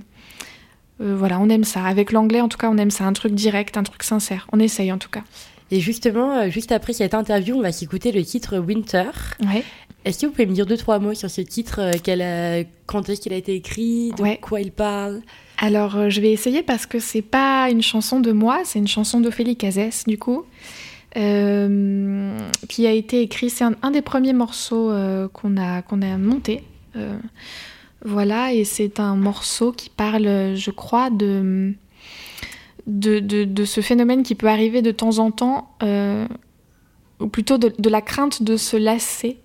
voilà, 1.00 1.40
on 1.40 1.50
aime 1.50 1.64
ça. 1.64 1.86
Avec 1.86 2.12
l'anglais, 2.12 2.42
en 2.42 2.50
tout 2.50 2.58
cas, 2.58 2.70
on 2.70 2.78
aime 2.78 2.92
ça, 2.92 3.06
un 3.06 3.14
truc 3.14 3.34
direct, 3.34 3.78
un 3.78 3.84
truc 3.84 4.04
sincère. 4.04 4.46
On 4.52 4.60
essaye 4.60 4.92
en 4.92 5.00
tout 5.00 5.10
cas. 5.10 5.24
Et 5.72 5.80
justement, 5.80 6.48
juste 6.50 6.74
après 6.74 6.94
cette 6.94 7.14
interview, 7.14 7.56
on 7.56 7.62
va 7.62 7.72
s'écouter 7.72 8.12
le 8.12 8.24
titre 8.24 8.60
Winter. 8.60 9.10
Ouais. 9.40 9.64
Est-ce 10.04 10.22
que 10.22 10.26
vous 10.26 10.32
pouvez 10.32 10.48
me 10.48 10.54
dire 10.54 10.66
deux, 10.66 10.78
trois 10.78 11.00
mots 11.00 11.14
sur 11.14 11.30
ce 11.30 11.42
titre 11.42 11.92
Quand 12.88 13.10
est-ce 13.10 13.22
qu'il 13.22 13.34
a 13.34 13.38
été 13.38 13.54
écrit 13.54 14.12
De 14.12 14.40
quoi 14.42 14.62
il 14.62 14.72
parle? 14.72 15.22
Alors, 15.64 15.96
euh, 15.96 16.10
je 16.10 16.22
vais 16.22 16.32
essayer 16.32 16.64
parce 16.64 16.88
que 16.88 16.98
c'est 16.98 17.22
pas 17.22 17.70
une 17.70 17.84
chanson 17.84 18.20
de 18.20 18.32
moi, 18.32 18.62
c'est 18.64 18.80
une 18.80 18.88
chanson 18.88 19.20
d'Ophélie 19.22 19.56
Cazès, 19.56 20.06
du 20.08 20.18
coup, 20.18 20.44
euh, 21.18 22.36
qui 22.68 22.88
a 22.88 22.92
été 22.92 23.22
écrit. 23.22 23.52
C'est 23.52 23.64
un, 23.64 23.92
des 23.92 24.02
premiers 24.02 24.34
morceaux 24.34 24.90
euh, 24.90 25.28
qu'on 25.28 25.58
a, 25.58 25.84
qu'on 25.84 26.02
a 26.02 26.18
monté. 26.18 26.64
voilà, 28.04 28.54
et 28.54 28.64
c'est 28.64 29.00
un 29.00 29.16
morceau 29.16 29.72
qui 29.72 29.92
parle, 29.92 30.56
je 30.56 30.72
crois, 30.72 31.12
de, 31.12 31.76
de, 32.88 33.66
ce 33.66 33.82
phénomène 33.82 34.24
qui 34.24 34.34
peut 34.34 34.50
arriver 34.50 34.82
de 34.82 34.90
temps 34.90 35.20
en 35.20 35.30
temps, 35.30 35.78
ou 37.20 37.28
plutôt 37.28 37.60
de, 37.60 37.72
de, 37.78 37.90
la 37.90 38.02
crainte 38.02 38.42
de 38.42 38.58
se 38.58 38.78
lasser 38.78 39.38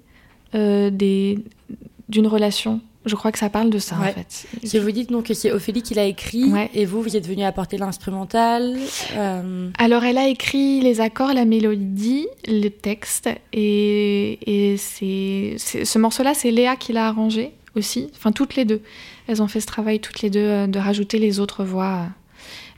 d'une 0.57 2.27
relation 2.27 2.81
je 3.07 3.14
crois 3.14 3.31
que 3.31 3.38
ça 3.38 3.49
parle 3.49 3.71
de 3.71 3.79
ça, 3.79 3.97
en 3.99 4.03
fait. 4.03 4.47
Si 4.64 4.79
vous 4.81 4.90
dites 4.90 5.11
donc 5.11 5.27
que 5.27 5.35
c'est 5.35 5.53
Ophélie 5.53 5.83
qui 5.83 5.95
l'a 5.95 6.07
écrit, 6.07 6.53
et 6.75 6.85
vous, 6.85 7.01
vous 7.01 7.16
êtes 7.16 7.27
venu 7.27 7.45
apporter 7.45 7.79
l'instrumental. 7.79 8.77
Euh, 9.16 9.71
Alors, 9.79 10.05
elle 10.05 10.19
a 10.19 10.29
écrit 10.29 10.81
les 10.81 11.01
accords, 11.01 11.33
la 11.33 11.45
mélodie, 11.45 12.27
le 12.49 12.69
texte, 12.69 13.31
et, 13.53 14.73
et 14.73 14.77
c'est, 14.77 15.55
ce 15.59 15.99
morceau-là, 15.99 16.35
c'est 16.35 16.51
Léa 16.51 16.75
qui 16.75 16.92
l'a 16.92 17.07
arrangé 17.07 17.53
aussi. 17.77 18.11
Enfin, 18.16 18.33
toutes 18.33 18.57
les 18.57 18.64
deux. 18.64 18.83
Elles 19.29 19.40
ont 19.40 19.49
fait 19.49 19.61
ce 19.61 19.66
travail 19.66 20.01
toutes 20.01 20.23
les 20.23 20.31
deux 20.31 20.40
euh, 20.40 20.66
de 20.66 20.79
rajouter 20.81 21.19
les 21.19 21.38
autres 21.38 21.62
voix. 21.64 22.07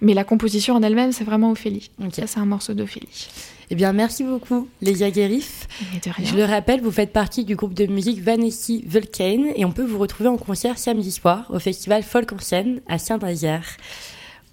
Mais 0.03 0.13
la 0.13 0.25
composition 0.25 0.75
en 0.75 0.83
elle-même, 0.83 1.13
c'est 1.13 1.25
vraiment 1.25 1.51
Ophélie. 1.51 1.91
Ça, 2.13 2.27
c'est 2.27 2.39
un 2.39 2.47
morceau 2.47 2.75
d'Ophélie. 2.75 3.29
Eh 3.71 3.75
bien, 3.75 3.93
merci 3.93 4.25
beaucoup, 4.25 4.67
Léa 4.81 5.11
Guérif. 5.11 5.69
Je 6.23 6.35
le 6.35 6.45
rappelle, 6.45 6.81
vous 6.81 6.91
faites 6.91 7.13
partie 7.13 7.45
du 7.45 7.55
groupe 7.55 7.75
de 7.75 7.87
musique 7.87 8.23
Vanessa 8.23 8.73
Vulcane 8.87 9.53
et 9.57 9.67
on 9.67 9.73
peut 9.73 9.85
vous 9.85 9.99
retrouver 9.99 10.31
en 10.31 10.39
concert 10.39 10.79
samedi 10.79 11.11
soir 11.11 11.47
au 11.51 11.59
festival 11.59 12.03
Folk 12.03 12.33
en 12.33 12.39
scène 12.39 12.81
à 12.89 12.97
Saint-Nazaire. 12.99 13.77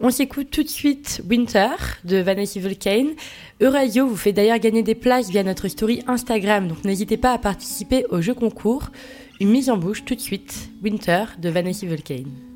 On 0.01 0.09
s'écoute 0.09 0.49
tout 0.51 0.63
de 0.63 0.69
suite 0.69 1.21
Winter 1.29 1.69
de 2.03 2.17
Vanessa 2.17 2.59
Vulcane. 2.59 3.11
Euradio 3.61 4.05
vous 4.05 4.17
fait 4.17 4.33
d'ailleurs 4.33 4.59
gagner 4.59 4.83
des 4.83 4.95
places 4.95 5.29
via 5.29 5.43
notre 5.43 5.69
story 5.69 6.03
Instagram, 6.07 6.67
donc 6.67 6.83
n'hésitez 6.83 7.15
pas 7.15 7.31
à 7.31 7.37
participer 7.37 8.05
au 8.09 8.19
jeu 8.21 8.33
concours. 8.33 8.89
Une 9.39 9.49
mise 9.49 9.69
en 9.69 9.77
bouche 9.77 10.03
tout 10.03 10.15
de 10.15 10.19
suite, 10.19 10.69
Winter 10.83 11.23
de 11.39 11.47
Vanessa 11.47 11.85
Vulcane. 11.85 12.54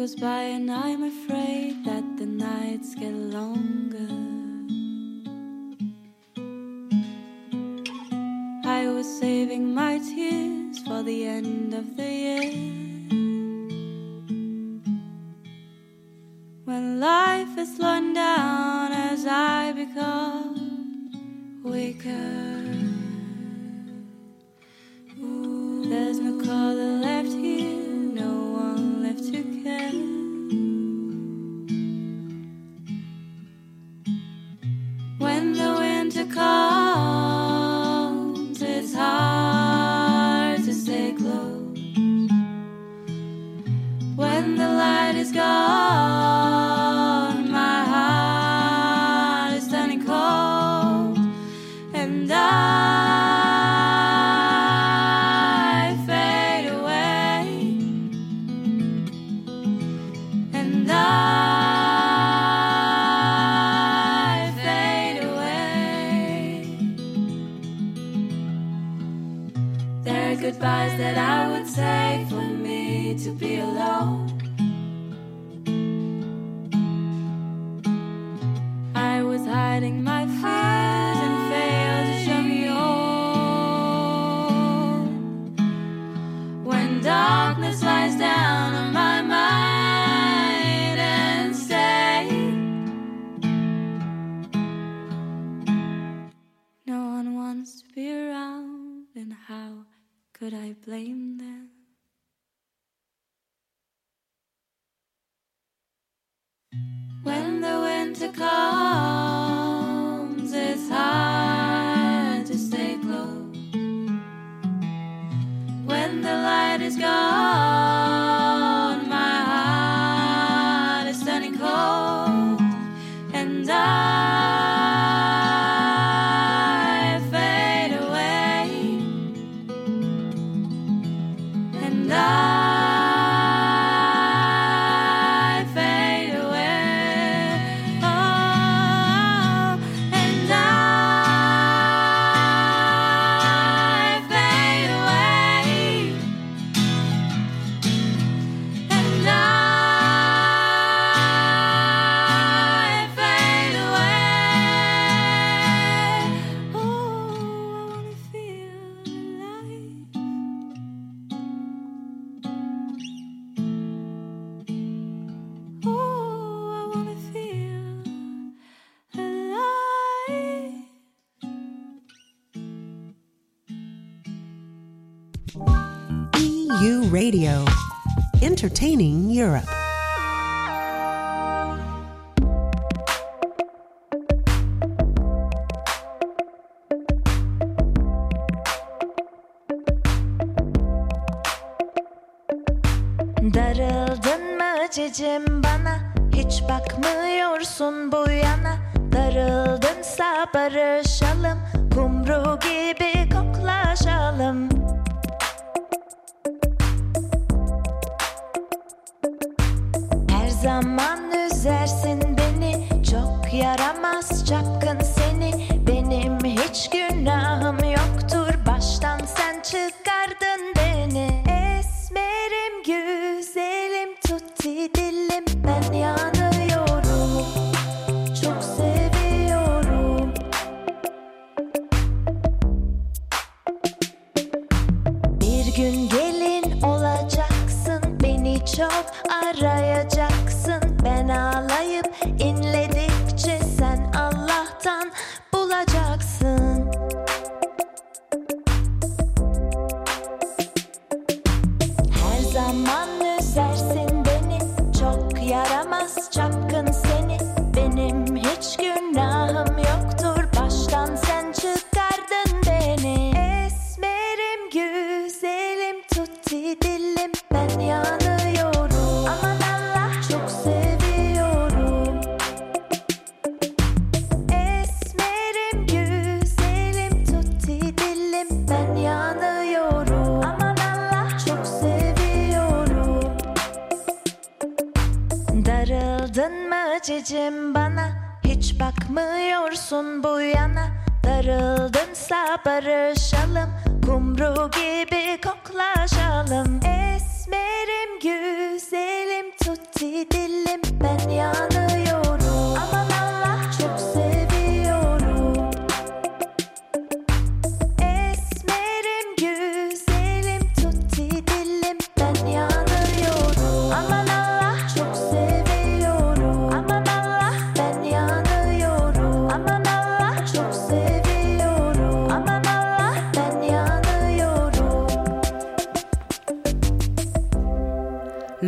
goes 0.00 0.16
by 0.16 0.44
and 0.56 0.70
I'm 0.70 1.02
afraid 1.02 1.84
that 1.84 2.16
the 2.16 2.24
nights 2.24 2.94
get 2.94 3.12
longer. 3.12 4.08
I 8.64 8.88
was 8.88 9.06
saving 9.20 9.74
my 9.74 9.98
tears 9.98 10.78
for 10.86 11.02
the 11.02 11.26
end 11.26 11.74
of 11.74 11.98
the 11.98 12.10
year. 12.24 12.50
When 16.64 16.98
life 16.98 17.58
is 17.58 17.76
slowing 17.76 18.14
down 18.14 18.92
as 18.92 19.26
I 19.26 19.72
become 19.72 21.60
weaker. 21.62 22.89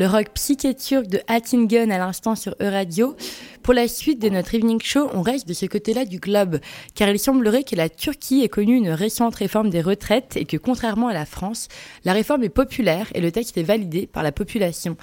Le 0.02 0.08
rock 0.08 0.30
psyché 0.34 0.74
turc 0.74 1.06
de 1.06 1.20
Attingen 1.28 1.92
à 1.92 1.98
l'instant 1.98 2.34
sur 2.34 2.56
E-Radio. 2.60 3.14
Pour 3.62 3.72
la 3.72 3.86
suite 3.86 4.20
de 4.20 4.30
notre 4.30 4.52
evening 4.52 4.80
show, 4.82 5.08
on 5.14 5.22
reste 5.22 5.46
de 5.46 5.52
ce 5.52 5.64
côté-là 5.66 6.04
du 6.04 6.18
globe, 6.18 6.58
car 6.96 7.08
il 7.08 7.20
semblerait 7.20 7.62
que 7.62 7.76
la 7.76 7.88
Turquie 7.88 8.42
ait 8.42 8.48
connu 8.48 8.74
une 8.74 8.90
récente 8.90 9.36
réforme 9.36 9.70
des 9.70 9.80
retraites 9.80 10.36
et 10.36 10.44
que 10.44 10.56
contrairement 10.56 11.06
à 11.06 11.12
la 11.12 11.24
France, 11.24 11.68
la 12.04 12.14
réforme 12.14 12.42
est 12.42 12.48
populaire 12.48 13.06
et 13.14 13.20
le 13.20 13.30
texte 13.30 13.56
est 13.58 13.62
validé 13.62 14.08
par 14.08 14.24
la 14.24 14.32
population. 14.32 14.96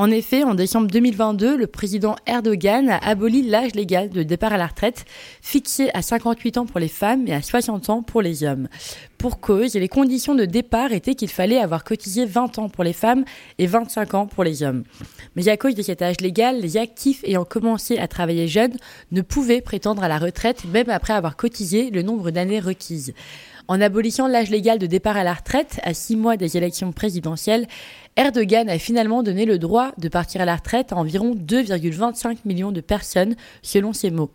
En 0.00 0.10
effet, 0.10 0.44
en 0.44 0.54
décembre 0.54 0.86
2022, 0.86 1.58
le 1.58 1.66
président 1.66 2.16
Erdogan 2.26 2.88
a 2.88 2.96
aboli 3.06 3.42
l'âge 3.42 3.74
légal 3.74 4.08
de 4.08 4.22
départ 4.22 4.54
à 4.54 4.56
la 4.56 4.66
retraite, 4.66 5.04
fixé 5.42 5.90
à 5.92 6.00
58 6.00 6.56
ans 6.56 6.64
pour 6.64 6.80
les 6.80 6.88
femmes 6.88 7.28
et 7.28 7.34
à 7.34 7.42
60 7.42 7.90
ans 7.90 8.02
pour 8.02 8.22
les 8.22 8.42
hommes. 8.42 8.68
Pour 9.18 9.40
cause, 9.40 9.74
les 9.74 9.88
conditions 9.88 10.34
de 10.34 10.46
départ 10.46 10.92
étaient 10.92 11.14
qu'il 11.14 11.28
fallait 11.28 11.58
avoir 11.58 11.84
cotisé 11.84 12.24
20 12.24 12.58
ans 12.58 12.70
pour 12.70 12.82
les 12.82 12.94
femmes 12.94 13.26
et 13.58 13.66
25 13.66 14.14
ans 14.14 14.26
pour 14.26 14.42
les 14.42 14.62
hommes. 14.62 14.84
Mais 15.36 15.48
à 15.48 15.58
cause 15.58 15.74
de 15.74 15.82
cet 15.82 16.00
âge 16.00 16.22
légal, 16.22 16.62
les 16.62 16.78
actifs 16.78 17.22
ayant 17.24 17.44
commencé 17.44 17.98
à 17.98 18.08
travailler 18.08 18.48
jeunes 18.48 18.78
ne 19.12 19.20
pouvaient 19.20 19.60
prétendre 19.60 20.02
à 20.02 20.08
la 20.08 20.16
retraite 20.16 20.64
même 20.64 20.88
après 20.88 21.12
avoir 21.12 21.36
cotisé 21.36 21.90
le 21.90 22.00
nombre 22.00 22.30
d'années 22.30 22.60
requises. 22.60 23.12
En 23.70 23.80
abolissant 23.80 24.26
l'âge 24.26 24.50
légal 24.50 24.80
de 24.80 24.86
départ 24.86 25.16
à 25.16 25.22
la 25.22 25.32
retraite 25.32 25.78
à 25.84 25.94
six 25.94 26.16
mois 26.16 26.36
des 26.36 26.56
élections 26.56 26.90
présidentielles, 26.90 27.68
Erdogan 28.16 28.68
a 28.68 28.78
finalement 28.78 29.22
donné 29.22 29.46
le 29.46 29.58
droit 29.58 29.92
de 29.98 30.08
partir 30.08 30.40
à 30.40 30.44
la 30.44 30.56
retraite 30.56 30.92
à 30.92 30.96
environ 30.96 31.34
2,25 31.34 32.38
millions 32.44 32.72
de 32.72 32.80
personnes, 32.80 33.36
selon 33.62 33.92
ses 33.92 34.10
mots. 34.10 34.30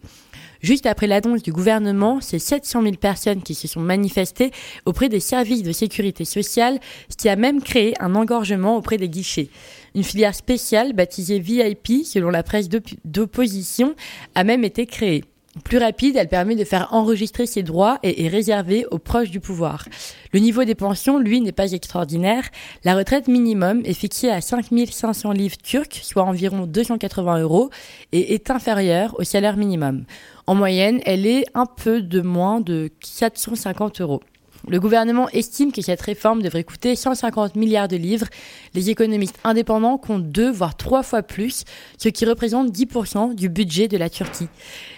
Juste 0.61 0.85
après 0.85 1.05
l'annonce 1.05 1.43
du 1.43 1.51
gouvernement, 1.51 2.21
c'est 2.21 2.39
700 2.39 2.81
000 2.81 2.95
personnes 2.95 3.43
qui 3.43 3.53
se 3.53 3.67
sont 3.67 3.81
manifestées 3.81 4.51
auprès 4.85 5.09
des 5.09 5.19
services 5.19 5.61
de 5.61 5.71
sécurité 5.71 6.25
sociale, 6.25 6.79
ce 7.09 7.17
qui 7.17 7.29
a 7.29 7.35
même 7.35 7.61
créé 7.61 7.93
un 7.99 8.15
engorgement 8.15 8.77
auprès 8.77 8.97
des 8.97 9.09
guichets. 9.09 9.49
Une 9.93 10.03
filière 10.03 10.33
spéciale, 10.33 10.93
baptisée 10.93 11.39
VIP, 11.39 12.05
selon 12.05 12.29
la 12.29 12.41
presse 12.41 12.69
d'opposition, 13.03 13.93
a 14.33 14.43
même 14.43 14.63
été 14.63 14.85
créée. 14.85 15.23
Plus 15.63 15.77
rapide, 15.77 16.17
elle 16.17 16.27
permet 16.27 16.55
de 16.55 16.65
faire 16.65 16.89
enregistrer 16.91 17.45
ses 17.45 17.63
droits 17.63 17.97
et 18.03 18.25
est 18.25 18.27
réservée 18.27 18.85
aux 18.91 18.99
proches 18.99 19.31
du 19.31 19.39
pouvoir. 19.39 19.87
Le 20.33 20.39
niveau 20.39 20.65
des 20.65 20.75
pensions, 20.75 21.17
lui, 21.17 21.39
n'est 21.39 21.53
pas 21.53 21.71
extraordinaire. 21.71 22.43
La 22.83 22.93
retraite 22.93 23.29
minimum 23.29 23.81
est 23.85 23.93
fixée 23.93 24.29
à 24.29 24.41
5500 24.41 25.31
livres 25.31 25.57
turcs, 25.57 25.93
soit 26.01 26.23
environ 26.23 26.65
280 26.65 27.39
euros, 27.39 27.69
et 28.11 28.33
est 28.33 28.51
inférieure 28.51 29.15
au 29.17 29.23
salaire 29.23 29.55
minimum. 29.55 30.03
En 30.45 30.55
moyenne, 30.55 30.99
elle 31.05 31.25
est 31.25 31.45
un 31.53 31.65
peu 31.65 32.01
de 32.01 32.19
moins 32.19 32.59
de 32.59 32.91
450 33.19 34.01
euros. 34.01 34.21
Le 34.67 34.79
gouvernement 34.79 35.29
estime 35.29 35.71
que 35.71 35.81
cette 35.81 36.01
réforme 36.01 36.41
devrait 36.41 36.63
coûter 36.63 36.95
150 36.95 37.55
milliards 37.55 37.87
de 37.87 37.97
livres. 37.97 38.25
Les 38.73 38.89
économistes 38.89 39.37
indépendants 39.43 39.97
comptent 39.99 40.29
deux, 40.29 40.51
voire 40.51 40.75
trois 40.75 41.03
fois 41.03 41.21
plus, 41.21 41.65
ce 41.99 42.09
qui 42.09 42.25
représente 42.25 42.71
10% 42.71 43.35
du 43.35 43.47
budget 43.47 43.87
de 43.87 43.97
la 43.97 44.09
Turquie. 44.09 44.47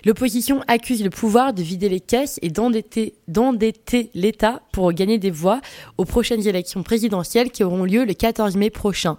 L'opposition 0.06 0.62
accuse 0.68 1.04
le 1.04 1.10
pouvoir 1.10 1.54
de 1.54 1.62
vider 1.62 1.90
les 1.90 2.00
caisses 2.00 2.40
et 2.42 2.50
d'endetter, 2.50 4.10
l'État 4.14 4.62
pour 4.72 4.94
gagner 4.94 5.18
des 5.18 5.32
voix 5.32 5.60
aux 5.98 6.06
prochaines 6.06 6.48
élections 6.48 6.84
présidentielles 6.84 7.52
qui 7.52 7.66
auront 7.66 7.84
lieu 7.84 8.06
le 8.06 8.14
14 8.14 8.56
mai 8.56 8.70
prochain. 8.70 9.18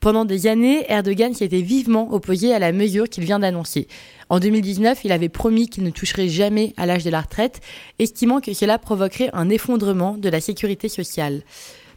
Pendant 0.00 0.26
des 0.26 0.46
années, 0.46 0.84
Erdogan 0.90 1.32
s'était 1.32 1.62
vivement 1.62 2.12
opposé 2.12 2.52
à 2.52 2.58
la 2.58 2.72
mesure 2.72 3.08
qu'il 3.08 3.24
vient 3.24 3.38
d'annoncer. 3.38 3.88
En 4.28 4.40
2019, 4.40 5.04
il 5.04 5.12
avait 5.12 5.28
promis 5.28 5.68
qu'il 5.68 5.84
ne 5.84 5.90
toucherait 5.90 6.28
jamais 6.28 6.74
à 6.76 6.86
l'âge 6.86 7.04
de 7.04 7.10
la 7.10 7.20
retraite, 7.20 7.60
estimant 7.98 8.40
que 8.40 8.54
cela 8.54 8.78
provoquerait 8.78 9.30
un 9.32 9.48
effondrement 9.48 10.16
de 10.16 10.28
la 10.28 10.40
sécurité 10.40 10.88
sociale. 10.88 11.42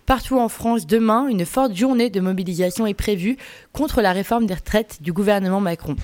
Partout 0.05 0.39
en 0.39 0.49
France, 0.49 0.85
demain, 0.87 1.27
une 1.27 1.45
forte 1.45 1.75
journée 1.75 2.09
de 2.09 2.19
mobilisation 2.19 2.85
est 2.85 2.93
prévue 2.93 3.37
contre 3.73 4.01
la 4.01 4.11
réforme 4.11 4.45
des 4.45 4.53
retraites 4.53 4.99
du 5.01 5.13
gouvernement 5.13 5.59
Macron. 5.59 5.95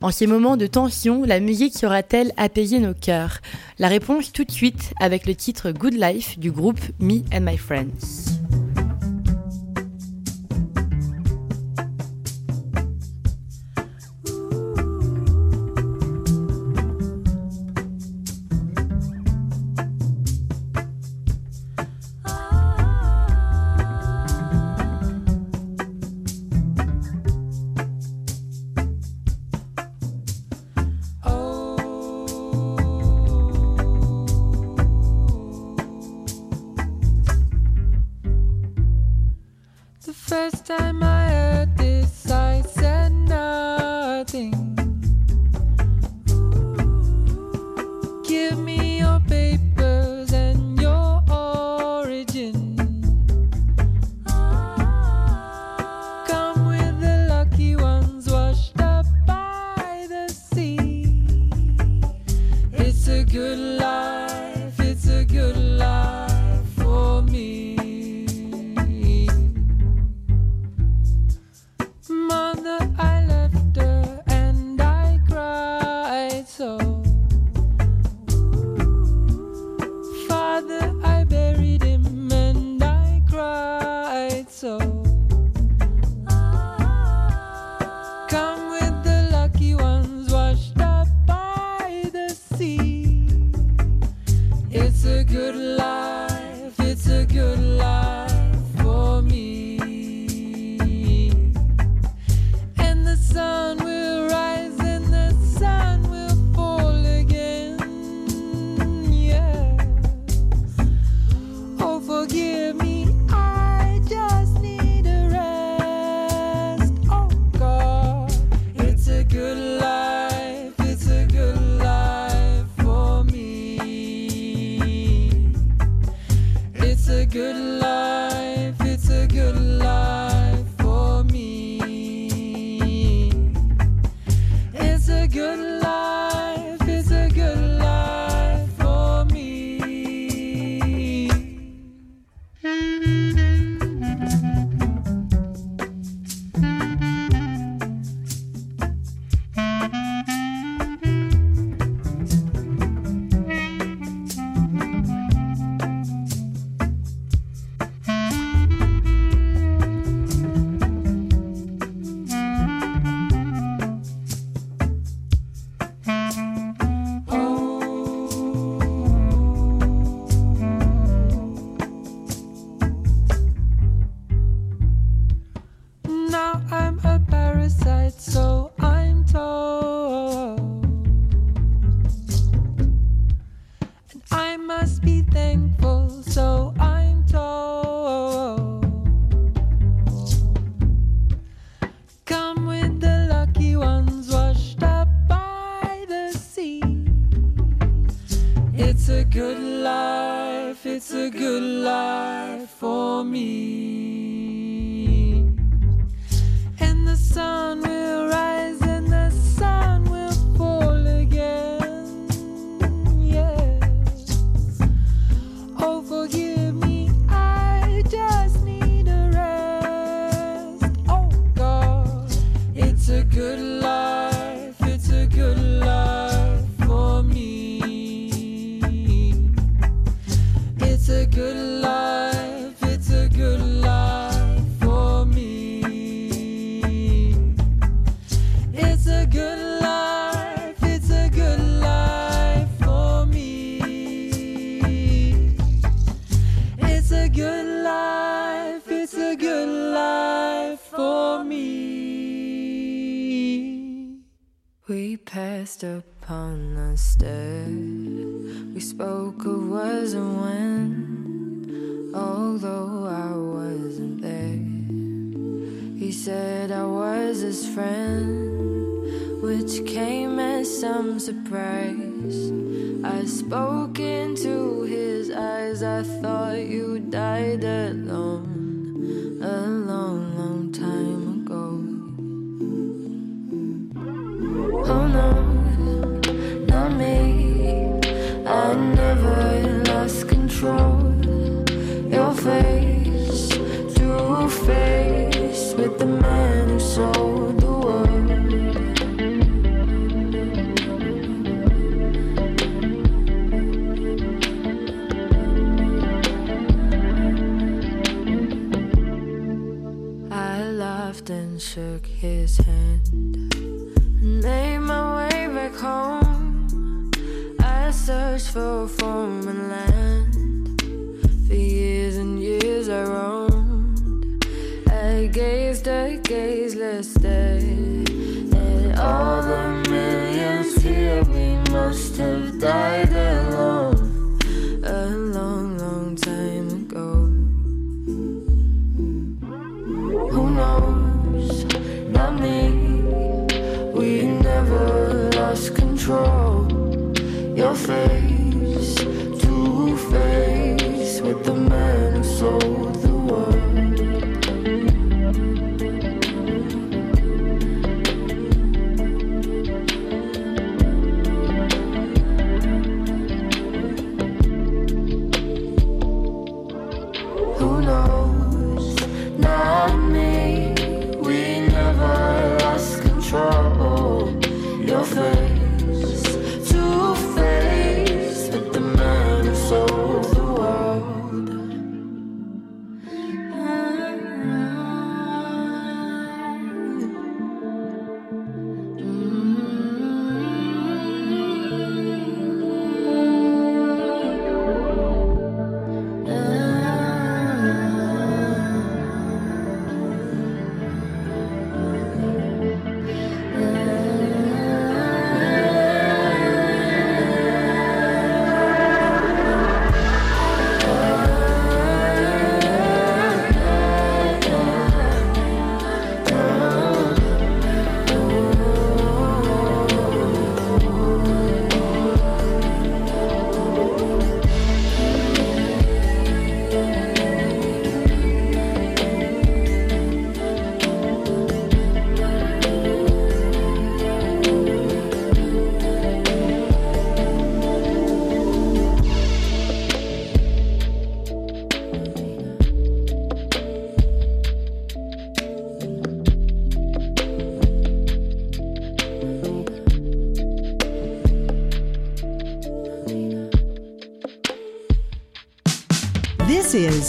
En 0.00 0.12
ces 0.12 0.28
moments 0.28 0.56
de 0.56 0.68
tension, 0.68 1.24
la 1.24 1.40
musique 1.40 1.76
saura-t-elle 1.76 2.32
apaiser 2.36 2.78
nos 2.78 2.94
cœurs? 2.94 3.38
La 3.80 3.88
réponse 3.88 4.32
tout 4.32 4.44
de 4.44 4.52
suite 4.52 4.92
avec 5.00 5.26
le 5.26 5.34
titre 5.34 5.72
Good 5.72 5.94
Life 5.94 6.38
du 6.38 6.52
groupe 6.52 6.80
Me 7.00 7.22
and 7.34 7.40
My 7.40 7.56
Friends. 7.56 8.38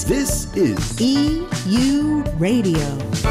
This 0.10 0.51
is 0.55 0.99
EU 0.99 2.24
Radio. 2.39 3.29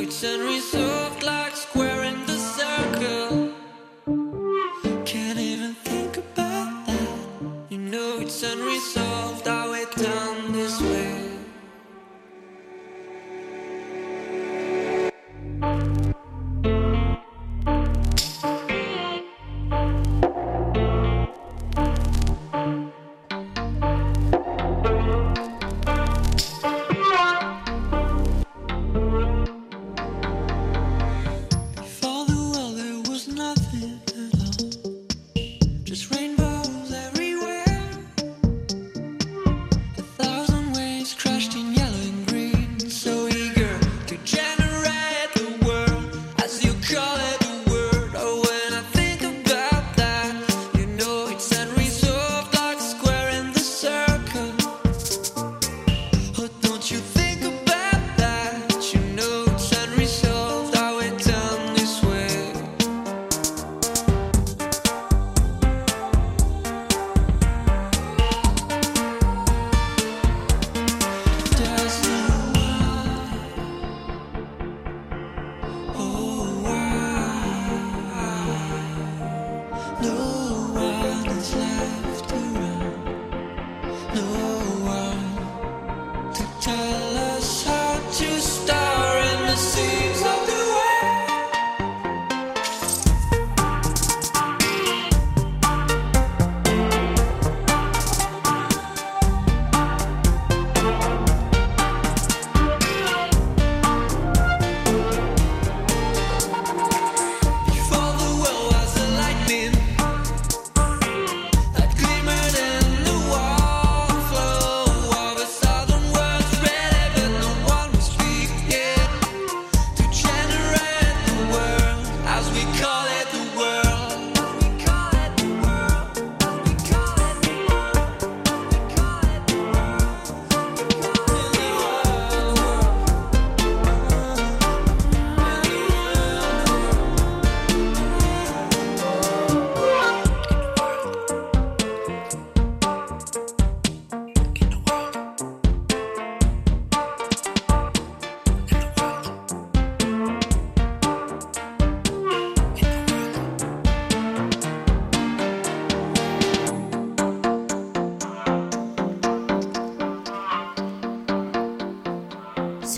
it's 0.00 0.22
unresolved 0.22 1.22
like 1.22 1.56
square. 1.56 1.91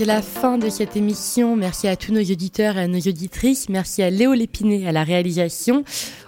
c'est 0.04 0.10
la 0.10 0.20
fin 0.20 0.58
de 0.58 0.68
cette 0.68 0.96
émission. 0.96 1.56
Merci 1.56 1.88
à 1.88 1.96
tous 1.96 2.12
nos 2.12 2.20
auditeurs 2.20 2.76
et 2.76 2.82
à 2.82 2.88
nos 2.88 2.98
auditrices. 2.98 3.70
Merci 3.70 4.02
à 4.02 4.10
Léo 4.10 4.34
Lépiné 4.34 4.86
à 4.86 4.92
la 4.92 5.02
réalisation. 5.02 5.82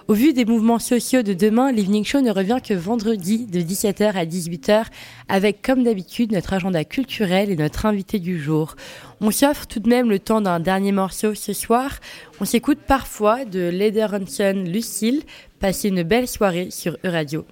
Au 0.07 0.15
vu 0.15 0.33
des 0.33 0.45
mouvements 0.45 0.79
sociaux 0.79 1.21
de 1.21 1.33
demain, 1.33 1.71
l'Evening 1.71 2.03
Show 2.03 2.21
ne 2.21 2.31
revient 2.31 2.57
que 2.67 2.73
vendredi 2.73 3.45
de 3.45 3.59
17h 3.59 4.13
à 4.13 4.25
18h 4.25 4.85
avec 5.29 5.61
comme 5.61 5.83
d'habitude 5.83 6.31
notre 6.31 6.53
agenda 6.53 6.83
culturel 6.85 7.51
et 7.51 7.55
notre 7.55 7.85
invité 7.85 8.17
du 8.17 8.41
jour. 8.41 8.75
On 9.21 9.29
s'offre 9.29 9.67
tout 9.67 9.79
de 9.79 9.89
même 9.89 10.09
le 10.09 10.17
temps 10.17 10.41
d'un 10.41 10.59
dernier 10.59 10.91
morceau 10.91 11.35
ce 11.35 11.53
soir. 11.53 11.99
On 12.41 12.45
s'écoute 12.45 12.79
parfois 12.79 13.45
de 13.45 13.69
Leder 13.69 14.07
Hanson 14.11 14.63
Lucille. 14.65 15.21
Passez 15.59 15.89
une 15.89 16.01
belle 16.01 16.27
soirée 16.27 16.69
sur 16.71 16.97
Euradio. 17.03 17.45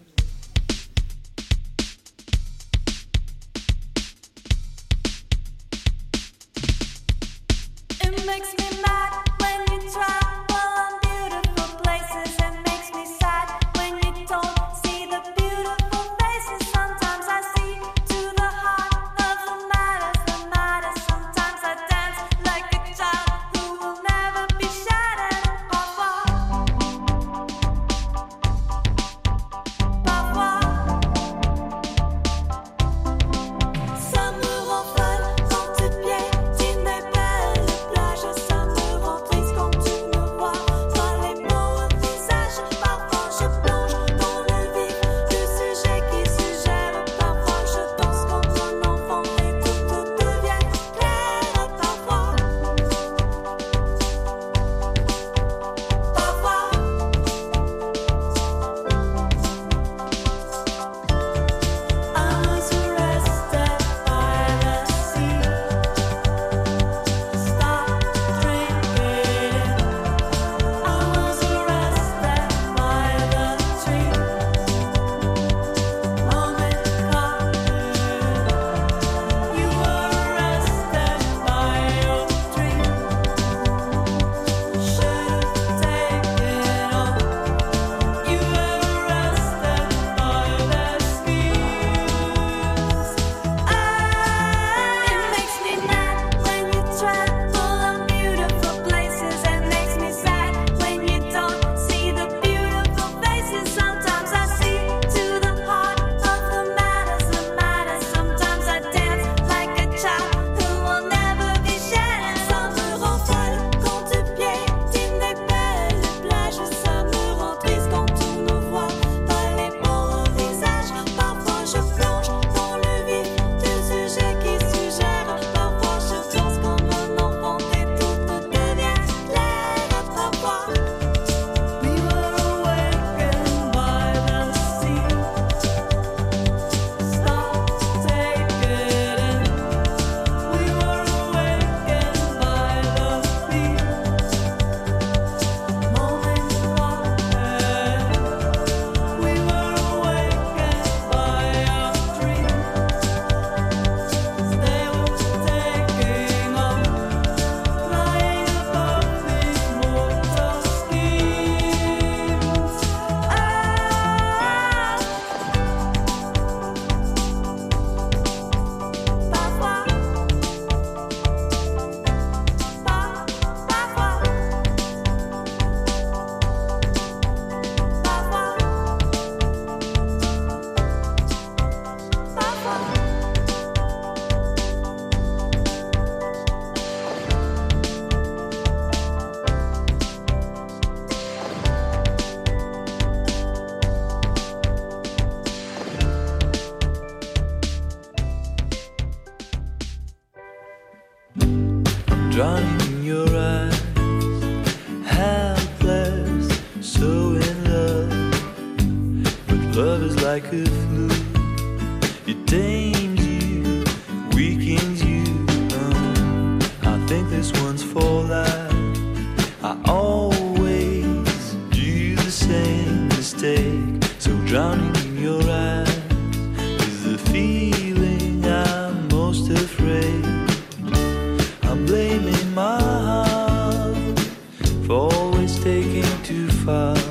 Taking 235.65 236.21
too 236.21 236.47
far. 236.47 237.04